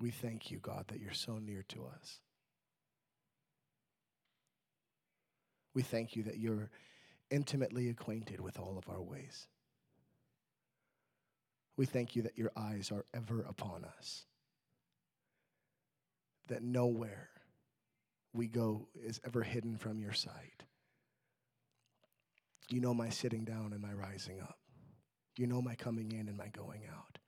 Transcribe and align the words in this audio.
We 0.00 0.10
thank 0.10 0.50
you, 0.50 0.58
God, 0.58 0.84
that 0.88 1.00
you're 1.00 1.12
so 1.12 1.38
near 1.38 1.64
to 1.68 1.86
us. 1.86 2.20
We 5.74 5.82
thank 5.82 6.16
you 6.16 6.22
that 6.24 6.38
you're 6.38 6.70
intimately 7.30 7.88
acquainted 7.88 8.40
with 8.40 8.58
all 8.58 8.78
of 8.78 8.88
our 8.88 9.02
ways. 9.02 9.46
We 11.76 11.86
thank 11.86 12.16
you 12.16 12.22
that 12.22 12.38
your 12.38 12.52
eyes 12.56 12.90
are 12.90 13.04
ever 13.12 13.42
upon 13.42 13.84
us, 13.84 14.24
that 16.48 16.62
nowhere 16.62 17.28
we 18.32 18.46
go 18.46 18.88
is 19.04 19.20
ever 19.24 19.42
hidden 19.42 19.76
from 19.76 19.98
your 19.98 20.12
sight. 20.12 20.62
You 22.68 22.80
know 22.80 22.94
my 22.94 23.10
sitting 23.10 23.44
down 23.44 23.72
and 23.72 23.80
my 23.80 23.92
rising 23.92 24.40
up. 24.40 24.58
You 25.36 25.46
know 25.46 25.60
my 25.60 25.74
coming 25.74 26.12
in 26.12 26.28
and 26.28 26.36
my 26.36 26.48
going 26.48 26.82
out. 26.90 27.18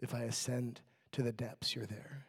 If 0.00 0.14
I 0.14 0.22
ascend 0.22 0.80
to 1.12 1.22
the 1.22 1.32
depths, 1.32 1.74
you're 1.74 1.86
there. 1.86 2.26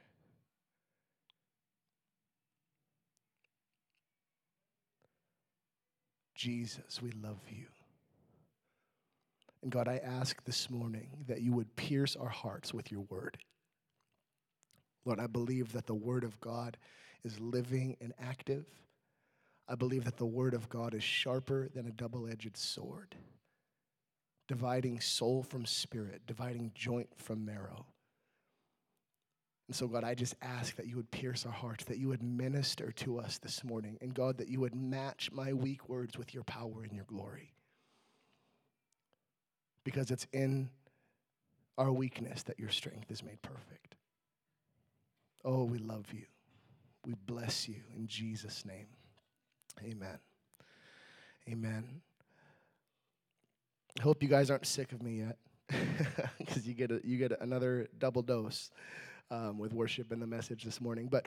Jesus, 6.35 7.01
we 7.01 7.11
love 7.11 7.41
you. 7.49 7.65
And 9.61 9.71
God, 9.71 9.89
I 9.89 9.97
ask 9.97 10.41
this 10.45 10.69
morning 10.69 11.09
that 11.27 11.41
you 11.41 11.51
would 11.51 11.75
pierce 11.75 12.15
our 12.15 12.29
hearts 12.29 12.73
with 12.73 12.91
your 12.91 13.01
word. 13.09 13.37
Lord, 15.03 15.19
I 15.19 15.27
believe 15.27 15.73
that 15.73 15.85
the 15.85 15.93
word 15.93 16.23
of 16.23 16.39
God 16.39 16.77
is 17.25 17.39
living 17.39 17.97
and 17.99 18.13
active. 18.19 18.65
I 19.67 19.75
believe 19.75 20.05
that 20.05 20.17
the 20.17 20.25
word 20.25 20.53
of 20.53 20.69
God 20.69 20.93
is 20.93 21.03
sharper 21.03 21.69
than 21.75 21.85
a 21.87 21.91
double 21.91 22.27
edged 22.27 22.55
sword, 22.55 23.15
dividing 24.49 24.99
soul 24.99 25.43
from 25.43 25.63
spirit, 25.63 26.23
dividing 26.25 26.71
joint 26.73 27.07
from 27.15 27.45
marrow. 27.45 27.85
And 29.67 29.75
so, 29.75 29.87
God, 29.87 30.03
I 30.03 30.15
just 30.15 30.33
ask 30.41 30.75
that 30.77 30.87
you 30.87 30.95
would 30.95 31.11
pierce 31.11 31.45
our 31.45 31.51
hearts, 31.51 31.83
that 31.85 31.99
you 31.99 32.07
would 32.07 32.23
minister 32.23 32.91
to 32.93 33.19
us 33.19 33.37
this 33.37 33.63
morning. 33.63 33.99
And 34.01 34.11
God, 34.11 34.39
that 34.39 34.47
you 34.47 34.59
would 34.61 34.73
match 34.73 35.29
my 35.31 35.53
weak 35.53 35.87
words 35.87 36.17
with 36.17 36.33
your 36.33 36.43
power 36.43 36.81
and 36.83 36.91
your 36.93 37.05
glory. 37.05 37.53
Because 39.83 40.09
it's 40.09 40.25
in 40.33 40.71
our 41.77 41.91
weakness 41.91 42.41
that 42.43 42.59
your 42.59 42.69
strength 42.69 43.11
is 43.11 43.21
made 43.21 43.43
perfect. 43.43 43.95
Oh, 45.45 45.63
we 45.63 45.77
love 45.77 46.07
you. 46.11 46.25
We 47.05 47.13
bless 47.27 47.69
you 47.69 47.81
in 47.95 48.07
Jesus' 48.07 48.65
name. 48.65 48.87
Amen. 49.85 50.17
Amen. 51.47 52.01
I 53.97 54.01
hope 54.01 54.21
you 54.21 54.29
guys 54.29 54.49
aren't 54.49 54.67
sick 54.67 54.91
of 54.91 55.01
me 55.01 55.19
yet 55.19 55.37
because 56.37 56.67
you 56.67 56.73
get 56.73 56.91
a, 56.91 57.01
you 57.03 57.17
get 57.17 57.39
another 57.41 57.87
double 57.97 58.21
dose 58.21 58.71
um, 59.31 59.57
with 59.57 59.73
worship 59.73 60.11
and 60.11 60.21
the 60.21 60.27
message 60.27 60.63
this 60.63 60.79
morning. 60.79 61.07
But 61.07 61.25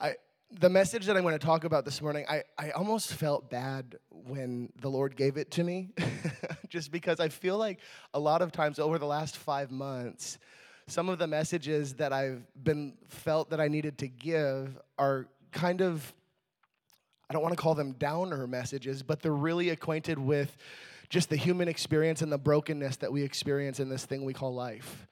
I, 0.00 0.14
the 0.50 0.70
message 0.70 1.06
that 1.06 1.16
I'm 1.16 1.22
going 1.22 1.38
to 1.38 1.44
talk 1.44 1.64
about 1.64 1.84
this 1.84 2.00
morning, 2.00 2.24
I, 2.28 2.44
I 2.56 2.70
almost 2.70 3.12
felt 3.12 3.50
bad 3.50 3.96
when 4.10 4.72
the 4.80 4.88
Lord 4.88 5.16
gave 5.16 5.36
it 5.36 5.50
to 5.52 5.64
me, 5.64 5.90
just 6.68 6.90
because 6.90 7.20
I 7.20 7.28
feel 7.28 7.58
like 7.58 7.80
a 8.14 8.18
lot 8.18 8.40
of 8.40 8.52
times 8.52 8.78
over 8.78 8.98
the 8.98 9.06
last 9.06 9.36
five 9.36 9.70
months, 9.70 10.38
some 10.86 11.10
of 11.10 11.18
the 11.18 11.26
messages 11.26 11.94
that 11.94 12.12
I've 12.12 12.42
been 12.64 12.94
felt 13.08 13.50
that 13.50 13.60
I 13.60 13.68
needed 13.68 13.98
to 13.98 14.08
give 14.08 14.78
are 14.98 15.26
kind 15.52 15.82
of, 15.82 16.14
I 17.28 17.34
don't 17.34 17.42
want 17.42 17.54
to 17.54 17.62
call 17.62 17.74
them 17.74 17.92
downer 17.92 18.46
messages, 18.46 19.02
but 19.02 19.20
they're 19.20 19.32
really 19.32 19.68
acquainted 19.68 20.18
with 20.18 20.56
just 21.08 21.30
the 21.30 21.36
human 21.36 21.68
experience 21.68 22.22
and 22.22 22.30
the 22.30 22.38
brokenness 22.38 22.96
that 22.96 23.12
we 23.12 23.22
experience 23.22 23.80
in 23.80 23.88
this 23.88 24.04
thing 24.04 24.24
we 24.24 24.32
call 24.32 24.54
life 24.54 25.06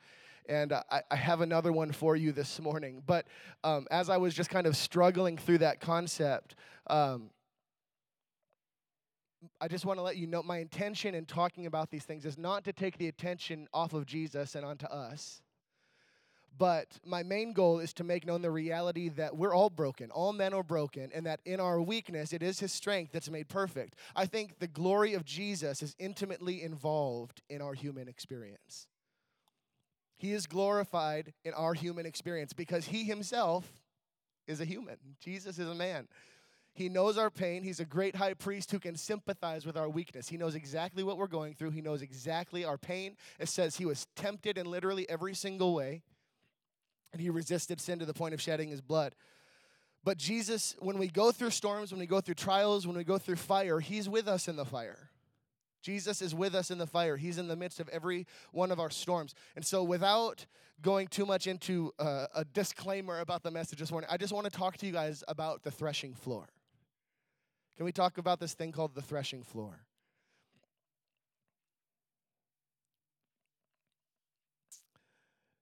and 0.48 0.72
I, 0.72 1.02
I, 1.10 1.16
have 1.16 1.40
another 1.40 1.72
one 1.72 1.92
for 1.92 2.14
you 2.14 2.32
this 2.32 2.60
morning. 2.60 3.02
But 3.04 3.26
um, 3.64 3.86
as 3.90 4.08
I 4.08 4.16
was 4.16 4.34
just 4.34 4.50
kind 4.50 4.66
of 4.66 4.76
struggling 4.76 5.36
through 5.36 5.58
that 5.58 5.80
concept, 5.80 6.54
um, 6.86 7.30
I 9.60 9.68
just 9.68 9.84
want 9.84 9.98
to 9.98 10.02
let 10.02 10.16
you 10.16 10.26
know 10.26 10.42
my 10.42 10.58
intention 10.58 11.14
in 11.14 11.24
talking 11.24 11.66
about 11.66 11.90
these 11.90 12.04
things 12.04 12.24
is 12.24 12.38
not 12.38 12.64
to 12.64 12.72
take 12.72 12.98
the 12.98 13.08
attention 13.08 13.68
off 13.72 13.92
of 13.92 14.06
Jesus 14.06 14.54
and 14.54 14.64
onto 14.64 14.86
us. 14.86 15.40
But 16.58 16.98
my 17.04 17.22
main 17.22 17.52
goal 17.52 17.80
is 17.80 17.92
to 17.94 18.04
make 18.04 18.26
known 18.26 18.42
the 18.42 18.50
reality 18.50 19.08
that 19.10 19.36
we're 19.36 19.54
all 19.54 19.70
broken. 19.70 20.10
All 20.10 20.32
men 20.32 20.54
are 20.54 20.62
broken, 20.62 21.10
and 21.14 21.26
that 21.26 21.40
in 21.44 21.60
our 21.60 21.80
weakness, 21.80 22.32
it 22.32 22.42
is 22.42 22.60
His 22.60 22.72
strength 22.72 23.12
that's 23.12 23.30
made 23.30 23.48
perfect. 23.48 23.96
I 24.14 24.26
think 24.26 24.58
the 24.58 24.66
glory 24.66 25.14
of 25.14 25.24
Jesus 25.24 25.82
is 25.82 25.94
intimately 25.98 26.62
involved 26.62 27.42
in 27.50 27.60
our 27.60 27.74
human 27.74 28.08
experience. 28.08 28.86
He 30.18 30.32
is 30.32 30.46
glorified 30.46 31.34
in 31.44 31.52
our 31.52 31.74
human 31.74 32.06
experience 32.06 32.52
because 32.52 32.86
he 32.86 33.04
himself 33.04 33.70
is 34.46 34.60
a 34.60 34.64
human. 34.64 34.96
Jesus 35.20 35.58
is 35.58 35.68
a 35.68 35.74
man. 35.74 36.08
He 36.72 36.88
knows 36.88 37.16
our 37.16 37.30
pain. 37.30 37.62
He's 37.62 37.80
a 37.80 37.86
great 37.86 38.16
high 38.16 38.34
priest 38.34 38.70
who 38.70 38.78
can 38.78 38.96
sympathize 38.96 39.64
with 39.64 39.76
our 39.76 39.88
weakness. 39.88 40.28
He 40.28 40.36
knows 40.36 40.54
exactly 40.54 41.02
what 41.02 41.16
we're 41.16 41.26
going 41.26 41.54
through. 41.54 41.70
He 41.70 41.80
knows 41.80 42.02
exactly 42.02 42.64
our 42.64 42.76
pain. 42.76 43.16
It 43.38 43.48
says 43.48 43.76
he 43.76 43.86
was 43.86 44.06
tempted 44.14 44.58
in 44.58 44.66
literally 44.66 45.08
every 45.08 45.34
single 45.34 45.74
way, 45.74 46.02
and 47.16 47.22
he 47.22 47.30
resisted 47.30 47.80
sin 47.80 47.98
to 47.98 48.04
the 48.04 48.12
point 48.12 48.34
of 48.34 48.42
shedding 48.42 48.68
his 48.68 48.82
blood. 48.82 49.14
But 50.04 50.18
Jesus, 50.18 50.76
when 50.80 50.98
we 50.98 51.08
go 51.08 51.32
through 51.32 51.48
storms, 51.48 51.90
when 51.90 51.98
we 51.98 52.06
go 52.06 52.20
through 52.20 52.34
trials, 52.34 52.86
when 52.86 52.94
we 52.94 53.04
go 53.04 53.16
through 53.16 53.36
fire, 53.36 53.80
he's 53.80 54.06
with 54.06 54.28
us 54.28 54.48
in 54.48 54.56
the 54.56 54.66
fire. 54.66 55.08
Jesus 55.82 56.20
is 56.20 56.34
with 56.34 56.54
us 56.54 56.70
in 56.70 56.76
the 56.76 56.86
fire. 56.86 57.16
He's 57.16 57.38
in 57.38 57.48
the 57.48 57.56
midst 57.56 57.80
of 57.80 57.88
every 57.88 58.26
one 58.52 58.70
of 58.70 58.78
our 58.78 58.90
storms. 58.90 59.34
And 59.54 59.64
so, 59.64 59.82
without 59.82 60.44
going 60.82 61.06
too 61.06 61.24
much 61.24 61.46
into 61.46 61.90
uh, 61.98 62.26
a 62.34 62.44
disclaimer 62.44 63.20
about 63.20 63.42
the 63.42 63.50
message 63.50 63.78
this 63.78 63.90
morning, 63.90 64.10
I 64.12 64.18
just 64.18 64.32
want 64.32 64.44
to 64.44 64.50
talk 64.50 64.76
to 64.78 64.86
you 64.86 64.92
guys 64.92 65.24
about 65.26 65.62
the 65.62 65.70
threshing 65.70 66.12
floor. 66.12 66.48
Can 67.78 67.86
we 67.86 67.92
talk 67.92 68.18
about 68.18 68.40
this 68.40 68.52
thing 68.52 68.72
called 68.72 68.94
the 68.94 69.02
threshing 69.02 69.42
floor? 69.42 69.85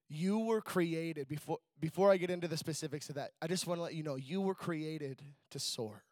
You 0.07 0.39
were 0.39 0.61
created, 0.61 1.27
before, 1.27 1.57
before 1.79 2.11
I 2.11 2.17
get 2.17 2.29
into 2.29 2.47
the 2.47 2.57
specifics 2.57 3.09
of 3.09 3.15
that, 3.15 3.31
I 3.41 3.47
just 3.47 3.65
want 3.65 3.79
to 3.79 3.83
let 3.83 3.95
you 3.95 4.03
know 4.03 4.15
you 4.15 4.41
were 4.41 4.55
created 4.55 5.21
to 5.51 5.59
soar. 5.59 6.03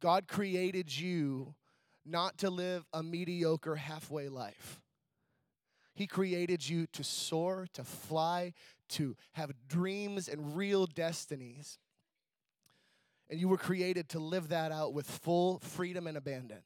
God 0.00 0.26
created 0.26 0.96
you 0.96 1.54
not 2.04 2.38
to 2.38 2.50
live 2.50 2.84
a 2.92 3.02
mediocre 3.02 3.76
halfway 3.76 4.28
life. 4.28 4.80
He 5.94 6.06
created 6.06 6.68
you 6.68 6.86
to 6.88 7.04
soar, 7.04 7.66
to 7.74 7.84
fly, 7.84 8.52
to 8.90 9.16
have 9.32 9.52
dreams 9.68 10.28
and 10.28 10.56
real 10.56 10.86
destinies. 10.86 11.78
And 13.30 13.40
you 13.40 13.48
were 13.48 13.56
created 13.56 14.08
to 14.10 14.18
live 14.18 14.48
that 14.48 14.72
out 14.72 14.92
with 14.92 15.08
full 15.08 15.60
freedom 15.60 16.06
and 16.06 16.16
abandon. 16.16 16.62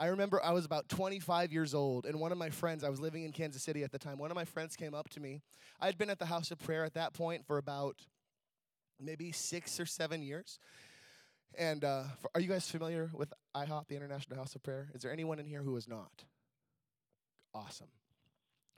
I 0.00 0.06
remember 0.06 0.42
I 0.42 0.52
was 0.52 0.64
about 0.64 0.88
25 0.88 1.52
years 1.52 1.74
old, 1.74 2.06
and 2.06 2.18
one 2.18 2.32
of 2.32 2.38
my 2.38 2.48
friends, 2.48 2.84
I 2.84 2.88
was 2.88 3.00
living 3.00 3.24
in 3.24 3.32
Kansas 3.32 3.62
City 3.62 3.84
at 3.84 3.92
the 3.92 3.98
time, 3.98 4.16
one 4.16 4.30
of 4.30 4.34
my 4.34 4.46
friends 4.46 4.74
came 4.74 4.94
up 4.94 5.10
to 5.10 5.20
me. 5.20 5.42
I 5.78 5.84
had 5.84 5.98
been 5.98 6.08
at 6.08 6.18
the 6.18 6.24
house 6.24 6.50
of 6.50 6.58
prayer 6.58 6.86
at 6.86 6.94
that 6.94 7.12
point 7.12 7.46
for 7.46 7.58
about 7.58 7.96
maybe 8.98 9.30
six 9.30 9.78
or 9.78 9.84
seven 9.84 10.22
years. 10.22 10.58
And 11.58 11.84
uh, 11.84 12.04
for, 12.18 12.30
are 12.34 12.40
you 12.40 12.48
guys 12.48 12.66
familiar 12.70 13.10
with 13.12 13.30
IHOP, 13.54 13.88
the 13.88 13.96
International 13.96 14.38
House 14.38 14.54
of 14.54 14.62
Prayer? 14.62 14.88
Is 14.94 15.02
there 15.02 15.12
anyone 15.12 15.38
in 15.38 15.44
here 15.44 15.62
who 15.62 15.76
is 15.76 15.86
not? 15.86 16.24
Awesome. 17.54 17.88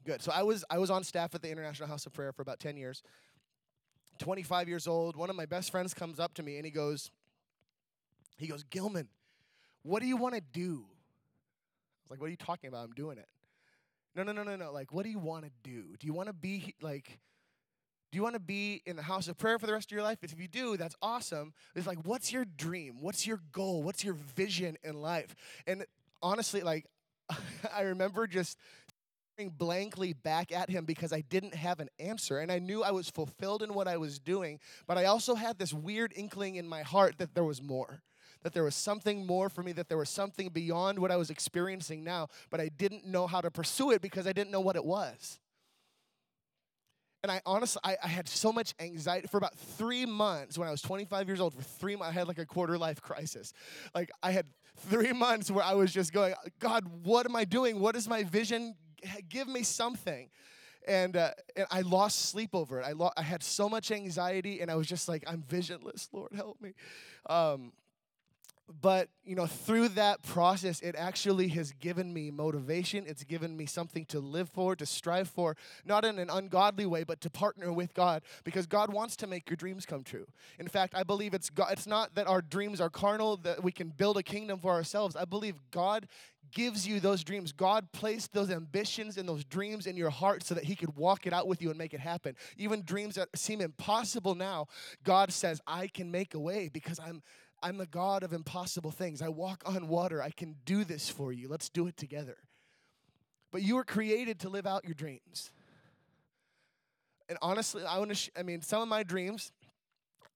Good. 0.05 0.23
So 0.23 0.33
I 0.35 0.43
was 0.43 0.65
I 0.71 0.79
was 0.79 0.91
on 0.91 1.05
staff 1.05 1.37
at 1.37 1.43
the 1.43 1.51
International 1.51 1.89
House 1.89 2.05
of 2.05 2.13
Prayer 2.13 2.33
for 2.33 2.43
about 2.43 2.59
10 2.59 2.77
years. 2.77 3.03
25 4.19 4.69
years 4.69 4.89
old. 4.89 5.15
One 5.15 5.31
of 5.31 5.37
my 5.37 5.47
best 5.47 5.71
friends 5.71 5.95
comes 5.95 6.19
up 6.19 6.35
to 6.35 6.43
me 6.43 6.57
and 6.57 6.65
he 6.65 6.73
goes, 6.73 7.13
he 8.39 8.49
goes, 8.49 8.65
Gilman, 8.65 9.09
what 9.83 10.01
do 10.01 10.09
you 10.09 10.17
want 10.17 10.35
to 10.35 10.41
do? 10.41 10.87
Like, 12.13 12.21
what 12.21 12.27
are 12.27 12.31
you 12.31 12.37
talking 12.37 12.69
about? 12.69 12.85
I'm 12.85 12.93
doing 12.93 13.17
it. 13.17 13.27
No, 14.15 14.23
no, 14.23 14.33
no, 14.33 14.43
no, 14.43 14.55
no. 14.55 14.71
Like, 14.71 14.93
what 14.93 15.05
do 15.05 15.11
you 15.11 15.19
want 15.19 15.47
to 15.47 15.51
do? 15.63 15.97
Do 15.99 16.07
you 16.07 16.13
want 16.13 16.29
to 16.29 16.35
be 16.35 16.75
like 16.83 17.19
do 18.13 18.17
you 18.17 18.23
want 18.23 18.35
to 18.35 18.41
be 18.41 18.83
in 18.85 18.95
the 18.95 19.03
house 19.03 19.27
of 19.27 19.39
prayer 19.39 19.59
for 19.59 19.67
the 19.67 19.73
rest 19.73 19.91
of 19.91 19.93
your 19.95 20.03
life? 20.03 20.19
If 20.21 20.39
you 20.39 20.47
do, 20.47 20.77
that's 20.77 20.95
awesome. 21.01 21.55
It's 21.75 21.87
like, 21.87 22.05
what's 22.05 22.31
your 22.31 22.45
dream? 22.45 22.99
What's 23.01 23.27
your 23.27 23.41
goal? 23.53 23.83
What's 23.83 24.05
your 24.05 24.13
vision 24.37 24.77
in 24.85 25.01
life? 25.01 25.35
And 25.67 25.87
honestly, 26.23 26.61
like, 26.61 26.85
I 27.75 27.83
remember 27.83 28.27
just 28.27 28.59
staring 29.33 29.55
blankly 29.57 30.13
back 30.13 30.53
at 30.53 30.69
him 30.69 30.85
because 30.85 31.11
I 31.15 31.23
didn't 31.23 31.55
have 31.55 31.81
an 31.81 31.89
answer. 31.99 32.39
And 32.39 32.53
I 32.53 32.59
knew 32.59 32.83
I 32.83 32.91
was 32.91 33.09
fulfilled 33.09 33.63
in 33.63 33.73
what 33.73 33.89
I 33.89 33.97
was 33.97 34.19
doing, 34.19 34.61
but 34.87 34.99
I 34.99 35.07
also 35.07 35.35
had 35.35 35.59
this 35.59 35.73
weird 35.73 36.13
inkling 36.15 36.57
in 36.57 36.69
my 36.69 36.83
heart 36.83 37.17
that 37.17 37.35
there 37.35 37.45
was 37.45 37.63
more. 37.63 38.03
That 38.43 38.55
there 38.55 38.65
was 38.65 38.75
something 38.75 39.27
more 39.27 39.49
for 39.49 39.63
me, 39.63 39.73
that 39.73 39.89
there 39.89 39.99
was 39.99 40.11
something 40.11 40.49
beyond 40.49 40.99
what 40.99 41.11
I 41.11 41.17
was 41.17 41.31
experiencing 41.31 42.03
now, 42.03 42.29
but 42.51 42.61
I 42.61 42.69
didn't 42.69 43.07
know 43.07 43.27
how 43.27 43.41
to 43.41 43.51
pursue 43.51 43.93
it 43.93 44.03
because 44.03 44.27
I 44.27 44.33
didn't 44.33 44.51
know 44.51 44.61
what 44.61 44.77
it 44.77 44.85
was. 44.85 45.39
And 47.23 47.31
I 47.31 47.41
honestly, 47.47 47.81
I, 47.85 47.97
I, 48.03 48.09
had 48.09 48.29
so 48.29 48.53
much 48.53 48.75
anxiety 48.81 49.29
for 49.29 49.37
about 49.37 49.57
three 49.57 50.05
months 50.07 50.59
when 50.59 50.67
I 50.67 50.73
was 50.73 50.83
25 50.83 51.29
years 51.29 51.41
old. 51.41 51.55
For 51.55 51.63
three 51.63 51.95
months, 51.95 52.11
I 52.11 52.19
had 52.19 52.27
like 52.27 52.39
a 52.39 52.47
quarter 52.47 52.77
life 52.77 53.01
crisis. 53.01 53.53
Like 53.95 54.11
I 54.25 54.33
had 54.33 54.47
three 54.89 55.13
months 55.13 55.49
where 55.49 55.65
I 55.65 55.75
was 55.75 55.93
just 55.93 56.13
going, 56.13 56.35
God, 56.59 56.85
what 57.05 57.25
am 57.25 57.37
I 57.37 57.45
doing? 57.45 57.79
What 57.79 57.95
is 57.95 58.09
my 58.09 58.25
vision? 58.25 58.75
Give 59.29 59.47
me 59.47 59.63
something. 59.63 60.31
and, 60.89 61.17
uh, 61.17 61.31
and 61.57 61.67
I 61.71 61.83
lost 61.83 62.31
sleep 62.31 62.57
over 62.57 62.81
it. 62.81 62.85
I, 62.85 62.91
lo- 62.93 63.13
I 63.17 63.23
had 63.23 63.45
so 63.45 63.69
much 63.69 63.93
anxiety, 63.93 64.61
and 64.61 64.69
I 64.69 64.75
was 64.75 64.89
just 64.89 65.09
like, 65.09 65.23
I'm 65.27 65.43
visionless. 65.43 66.09
Lord, 66.13 66.33
help 66.35 66.61
me. 66.61 66.75
Um, 67.31 67.73
but 68.81 69.09
you 69.25 69.35
know 69.35 69.47
through 69.47 69.89
that 69.89 70.23
process 70.23 70.81
it 70.81 70.95
actually 70.97 71.49
has 71.49 71.73
given 71.73 72.13
me 72.13 72.31
motivation. 72.31 73.05
It's 73.07 73.25
given 73.25 73.57
me 73.57 73.67
something 73.67 74.05
to 74.07 74.21
live 74.21 74.49
for 74.49 74.77
to 74.77 74.87
strive 74.87 75.29
for 75.29 75.57
not 75.85 76.05
in 76.05 76.19
an 76.19 76.31
ungodly 76.31 76.87
way 76.87 77.05
but 77.05 77.21
to 77.23 77.31
partner 77.31 77.73
with 77.73 77.95
god 77.95 78.23
because 78.45 78.67
god 78.67 78.93
wants 78.93 79.17
to 79.17 79.27
make 79.27 79.49
your 79.49 79.57
dreams 79.57 79.87
come 79.87 80.03
true. 80.03 80.27
In 80.59 80.69
fact 80.69 80.95
i 80.95 81.03
believe 81.03 81.35
it's 81.35 81.51
god, 81.51 81.73
it's 81.73 81.87
not 81.87 82.15
that 82.15 82.27
our 82.27 82.43
dreams 82.43 82.81
are 82.81 82.91
carnal 82.91 83.37
that 83.39 83.63
we 83.63 83.73
can 83.73 83.89
build 83.91 84.17
a 84.17 84.23
kingdom 84.23 84.59
for 84.59 84.73
ourselves. 84.73 85.17
I 85.17 85.25
believe 85.25 85.57
god 85.71 86.07
gives 86.53 86.87
you 86.87 87.01
those 87.01 87.25
dreams. 87.25 87.51
God 87.51 87.91
placed 87.93 88.35
those 88.35 88.51
ambitions 88.51 89.17
and 89.17 89.27
those 89.27 89.43
dreams 89.43 89.87
in 89.87 89.97
your 89.97 90.11
heart 90.11 90.45
so 90.45 90.55
that 90.55 90.65
he 90.65 90.77
could 90.77 90.95
walk 90.97 91.27
it 91.27 91.33
out 91.33 91.49
with 91.49 91.63
you 91.63 91.71
and 91.71 91.79
make 91.79 91.95
it 91.95 92.01
happen. 92.01 92.37
Even 92.59 92.83
dreams 92.83 93.15
that 93.15 93.29
seem 93.35 93.61
impossible 93.61 94.35
now 94.35 94.67
god 95.05 95.33
says 95.33 95.61
i 95.67 95.87
can 95.87 96.11
make 96.11 96.35
a 96.35 96.39
way 96.39 96.69
because 96.73 96.99
i'm 97.01 97.23
I'm 97.63 97.79
the 97.79 97.87
God 97.87 98.23
of 98.23 98.33
impossible 98.33 98.91
things. 98.91 99.23
I 99.23 99.29
walk 99.29 99.63
on 99.65 99.89
water. 99.89 100.23
I 100.23 100.31
can 100.31 100.57
do 100.65 100.85
this 100.85 101.09
for 101.09 101.33
you. 101.33 101.49
Let's 101.49 101.69
do 101.69 101.87
it 101.87 101.97
together. 101.97 102.37
But 103.51 103.63
you 103.63 103.77
were 103.77 103.85
created 103.85 104.41
to 104.41 104.49
live 104.49 104.67
out 104.67 104.85
your 104.85 104.95
dreams. 104.95 105.53
And 107.29 107.39
honestly, 107.41 107.85
I 107.85 107.99
want 107.99 108.11
to, 108.11 108.17
sh- 108.17 108.31
I 108.37 108.43
mean, 108.43 108.63
some 108.63 108.83
of 108.83 108.89
my 108.89 109.03
dreams, 109.03 109.53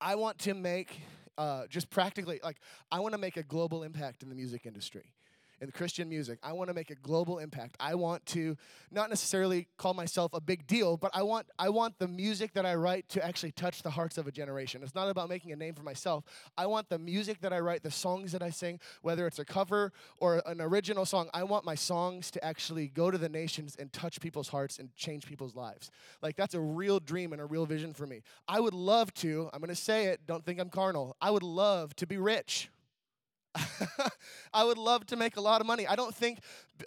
I 0.00 0.14
want 0.14 0.38
to 0.40 0.55
make 0.55 1.00
uh, 1.37 1.67
just 1.69 1.90
practically, 1.90 2.40
like, 2.43 2.58
I 2.90 3.00
want 3.00 3.12
to 3.12 3.19
make 3.19 3.37
a 3.37 3.43
global 3.43 3.82
impact 3.82 4.23
in 4.23 4.28
the 4.28 4.34
music 4.34 4.67
industry 4.67 5.12
in 5.60 5.70
Christian 5.70 6.08
music. 6.08 6.38
I 6.42 6.52
want 6.52 6.68
to 6.68 6.74
make 6.74 6.90
a 6.90 6.94
global 6.94 7.38
impact. 7.38 7.76
I 7.80 7.94
want 7.94 8.24
to 8.26 8.56
not 8.90 9.08
necessarily 9.08 9.68
call 9.78 9.94
myself 9.94 10.32
a 10.34 10.40
big 10.40 10.66
deal, 10.66 10.96
but 10.96 11.10
I 11.14 11.22
want 11.22 11.46
I 11.58 11.68
want 11.68 11.98
the 11.98 12.08
music 12.08 12.52
that 12.54 12.66
I 12.66 12.74
write 12.74 13.08
to 13.10 13.24
actually 13.24 13.52
touch 13.52 13.82
the 13.82 13.90
hearts 13.90 14.18
of 14.18 14.26
a 14.26 14.32
generation. 14.32 14.82
It's 14.82 14.94
not 14.94 15.08
about 15.08 15.28
making 15.28 15.52
a 15.52 15.56
name 15.56 15.74
for 15.74 15.82
myself. 15.82 16.24
I 16.56 16.66
want 16.66 16.88
the 16.88 16.98
music 16.98 17.40
that 17.40 17.52
I 17.52 17.60
write, 17.60 17.82
the 17.82 17.90
songs 17.90 18.32
that 18.32 18.42
I 18.42 18.50
sing, 18.50 18.80
whether 19.02 19.26
it's 19.26 19.38
a 19.38 19.44
cover 19.44 19.92
or 20.18 20.42
an 20.46 20.60
original 20.60 21.04
song, 21.04 21.28
I 21.32 21.44
want 21.44 21.64
my 21.64 21.74
songs 21.74 22.30
to 22.32 22.44
actually 22.44 22.88
go 22.88 23.10
to 23.10 23.18
the 23.18 23.28
nations 23.28 23.76
and 23.78 23.92
touch 23.92 24.20
people's 24.20 24.48
hearts 24.48 24.78
and 24.78 24.94
change 24.96 25.26
people's 25.26 25.54
lives. 25.54 25.90
Like 26.22 26.36
that's 26.36 26.54
a 26.54 26.60
real 26.60 27.00
dream 27.00 27.32
and 27.32 27.40
a 27.40 27.46
real 27.46 27.66
vision 27.66 27.94
for 27.94 28.06
me. 28.06 28.22
I 28.48 28.60
would 28.60 28.74
love 28.74 29.12
to, 29.14 29.48
I'm 29.52 29.60
going 29.60 29.68
to 29.68 29.74
say 29.74 30.06
it, 30.06 30.26
don't 30.26 30.44
think 30.44 30.60
I'm 30.60 30.70
carnal. 30.70 31.16
I 31.20 31.30
would 31.30 31.42
love 31.42 31.94
to 31.96 32.06
be 32.06 32.16
rich. 32.16 32.68
I 34.52 34.64
would 34.64 34.78
love 34.78 35.06
to 35.06 35.16
make 35.16 35.36
a 35.36 35.40
lot 35.40 35.60
of 35.60 35.66
money. 35.66 35.86
I 35.86 35.96
don't 35.96 36.14
think 36.14 36.40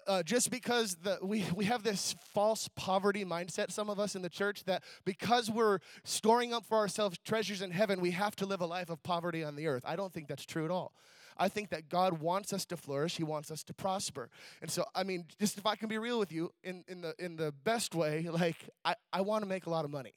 uh, 0.07 0.23
just 0.23 0.51
because 0.51 0.95
the, 0.95 1.17
we, 1.21 1.45
we 1.55 1.65
have 1.65 1.83
this 1.83 2.15
false 2.33 2.69
poverty 2.75 3.25
mindset, 3.25 3.71
some 3.71 3.89
of 3.89 3.99
us 3.99 4.15
in 4.15 4.21
the 4.21 4.29
church, 4.29 4.63
that 4.65 4.83
because 5.05 5.49
we're 5.49 5.79
storing 6.03 6.53
up 6.53 6.65
for 6.65 6.77
ourselves 6.77 7.17
treasures 7.23 7.61
in 7.61 7.71
heaven, 7.71 7.99
we 7.99 8.11
have 8.11 8.35
to 8.37 8.45
live 8.45 8.61
a 8.61 8.65
life 8.65 8.89
of 8.89 9.01
poverty 9.03 9.43
on 9.43 9.55
the 9.55 9.67
earth. 9.67 9.83
I 9.85 9.95
don't 9.95 10.13
think 10.13 10.27
that's 10.27 10.45
true 10.45 10.65
at 10.65 10.71
all. 10.71 10.93
I 11.39 11.47
think 11.47 11.69
that 11.69 11.89
God 11.89 12.19
wants 12.19 12.51
us 12.51 12.65
to 12.65 12.77
flourish. 12.77 13.15
He 13.15 13.23
wants 13.23 13.49
us 13.49 13.63
to 13.63 13.73
prosper. 13.73 14.29
And 14.61 14.69
so, 14.69 14.83
I 14.93 15.03
mean, 15.03 15.25
just 15.39 15.57
if 15.57 15.65
I 15.65 15.75
can 15.75 15.87
be 15.87 15.97
real 15.97 16.19
with 16.19 16.31
you 16.31 16.51
in, 16.63 16.83
in 16.87 17.01
the 17.01 17.15
in 17.17 17.37
the 17.37 17.53
best 17.63 17.95
way, 17.95 18.27
like 18.31 18.57
I, 18.83 18.95
I 19.13 19.21
want 19.21 19.43
to 19.43 19.47
make 19.47 19.65
a 19.65 19.69
lot 19.69 19.85
of 19.85 19.91
money. 19.91 20.13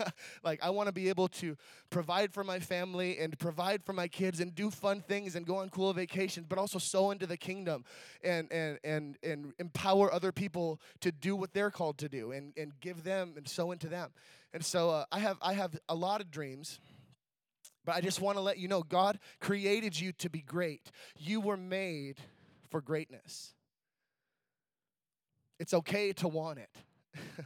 like 0.44 0.62
I 0.62 0.70
want 0.70 0.88
to 0.88 0.92
be 0.92 1.08
able 1.10 1.28
to 1.28 1.56
provide 1.90 2.32
for 2.32 2.42
my 2.42 2.58
family 2.58 3.18
and 3.18 3.38
provide 3.38 3.84
for 3.84 3.92
my 3.92 4.08
kids 4.08 4.40
and 4.40 4.54
do 4.54 4.70
fun 4.70 5.02
things 5.02 5.36
and 5.36 5.46
go 5.46 5.56
on 5.56 5.68
cool 5.68 5.92
vacations, 5.92 6.46
but 6.48 6.58
also 6.58 6.78
sow 6.78 7.10
into 7.10 7.26
the 7.26 7.36
kingdom 7.36 7.84
and 8.24 8.50
and 8.50 8.78
and 8.82 9.18
and 9.22 9.52
empower 9.58 10.12
other 10.12 10.32
people 10.32 10.80
to 11.00 11.12
do 11.12 11.36
what 11.36 11.52
they're 11.52 11.70
called 11.70 11.98
to 11.98 12.08
do 12.08 12.32
and, 12.32 12.52
and 12.56 12.72
give 12.80 13.04
them 13.04 13.34
and 13.36 13.46
sow 13.46 13.72
into 13.72 13.88
them. 13.88 14.10
And 14.54 14.64
so 14.64 14.90
uh, 14.90 15.04
I 15.12 15.18
have 15.18 15.38
I 15.42 15.52
have 15.54 15.78
a 15.88 15.94
lot 15.94 16.20
of 16.20 16.30
dreams. 16.30 16.80
But 17.84 17.96
I 17.96 18.00
just 18.00 18.20
want 18.20 18.36
to 18.36 18.42
let 18.42 18.58
you 18.58 18.68
know 18.68 18.82
God 18.82 19.18
created 19.40 19.98
you 19.98 20.12
to 20.12 20.30
be 20.30 20.40
great. 20.40 20.90
You 21.18 21.40
were 21.40 21.56
made 21.56 22.18
for 22.70 22.80
greatness. 22.80 23.54
It's 25.58 25.74
okay 25.74 26.12
to 26.14 26.28
want 26.28 26.58
it. 26.58 26.70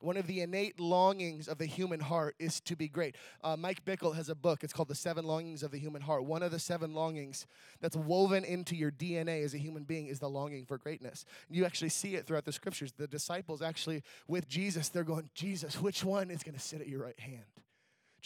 One 0.00 0.16
of 0.16 0.26
the 0.26 0.42
innate 0.42 0.78
longings 0.78 1.48
of 1.48 1.58
the 1.58 1.64
human 1.64 2.00
heart 2.00 2.36
is 2.38 2.60
to 2.60 2.76
be 2.76 2.86
great. 2.86 3.16
Uh, 3.42 3.56
Mike 3.56 3.84
Bickle 3.84 4.14
has 4.14 4.28
a 4.28 4.34
book. 4.34 4.62
It's 4.62 4.72
called 4.72 4.88
The 4.88 4.94
Seven 4.94 5.24
Longings 5.24 5.62
of 5.62 5.70
the 5.70 5.78
Human 5.78 6.02
Heart. 6.02 6.24
One 6.26 6.42
of 6.42 6.52
the 6.52 6.58
seven 6.58 6.94
longings 6.94 7.46
that's 7.80 7.96
woven 7.96 8.44
into 8.44 8.76
your 8.76 8.92
DNA 8.92 9.42
as 9.42 9.54
a 9.54 9.58
human 9.58 9.84
being 9.84 10.06
is 10.06 10.20
the 10.20 10.28
longing 10.28 10.66
for 10.66 10.78
greatness. 10.78 11.24
You 11.48 11.64
actually 11.64 11.88
see 11.88 12.14
it 12.14 12.26
throughout 12.26 12.44
the 12.44 12.52
scriptures. 12.52 12.92
The 12.92 13.08
disciples 13.08 13.62
actually, 13.62 14.02
with 14.28 14.46
Jesus, 14.48 14.90
they're 14.90 15.02
going, 15.02 15.30
Jesus, 15.34 15.80
which 15.80 16.04
one 16.04 16.30
is 16.30 16.42
going 16.42 16.54
to 16.54 16.60
sit 16.60 16.80
at 16.80 16.88
your 16.88 17.02
right 17.02 17.18
hand? 17.18 17.44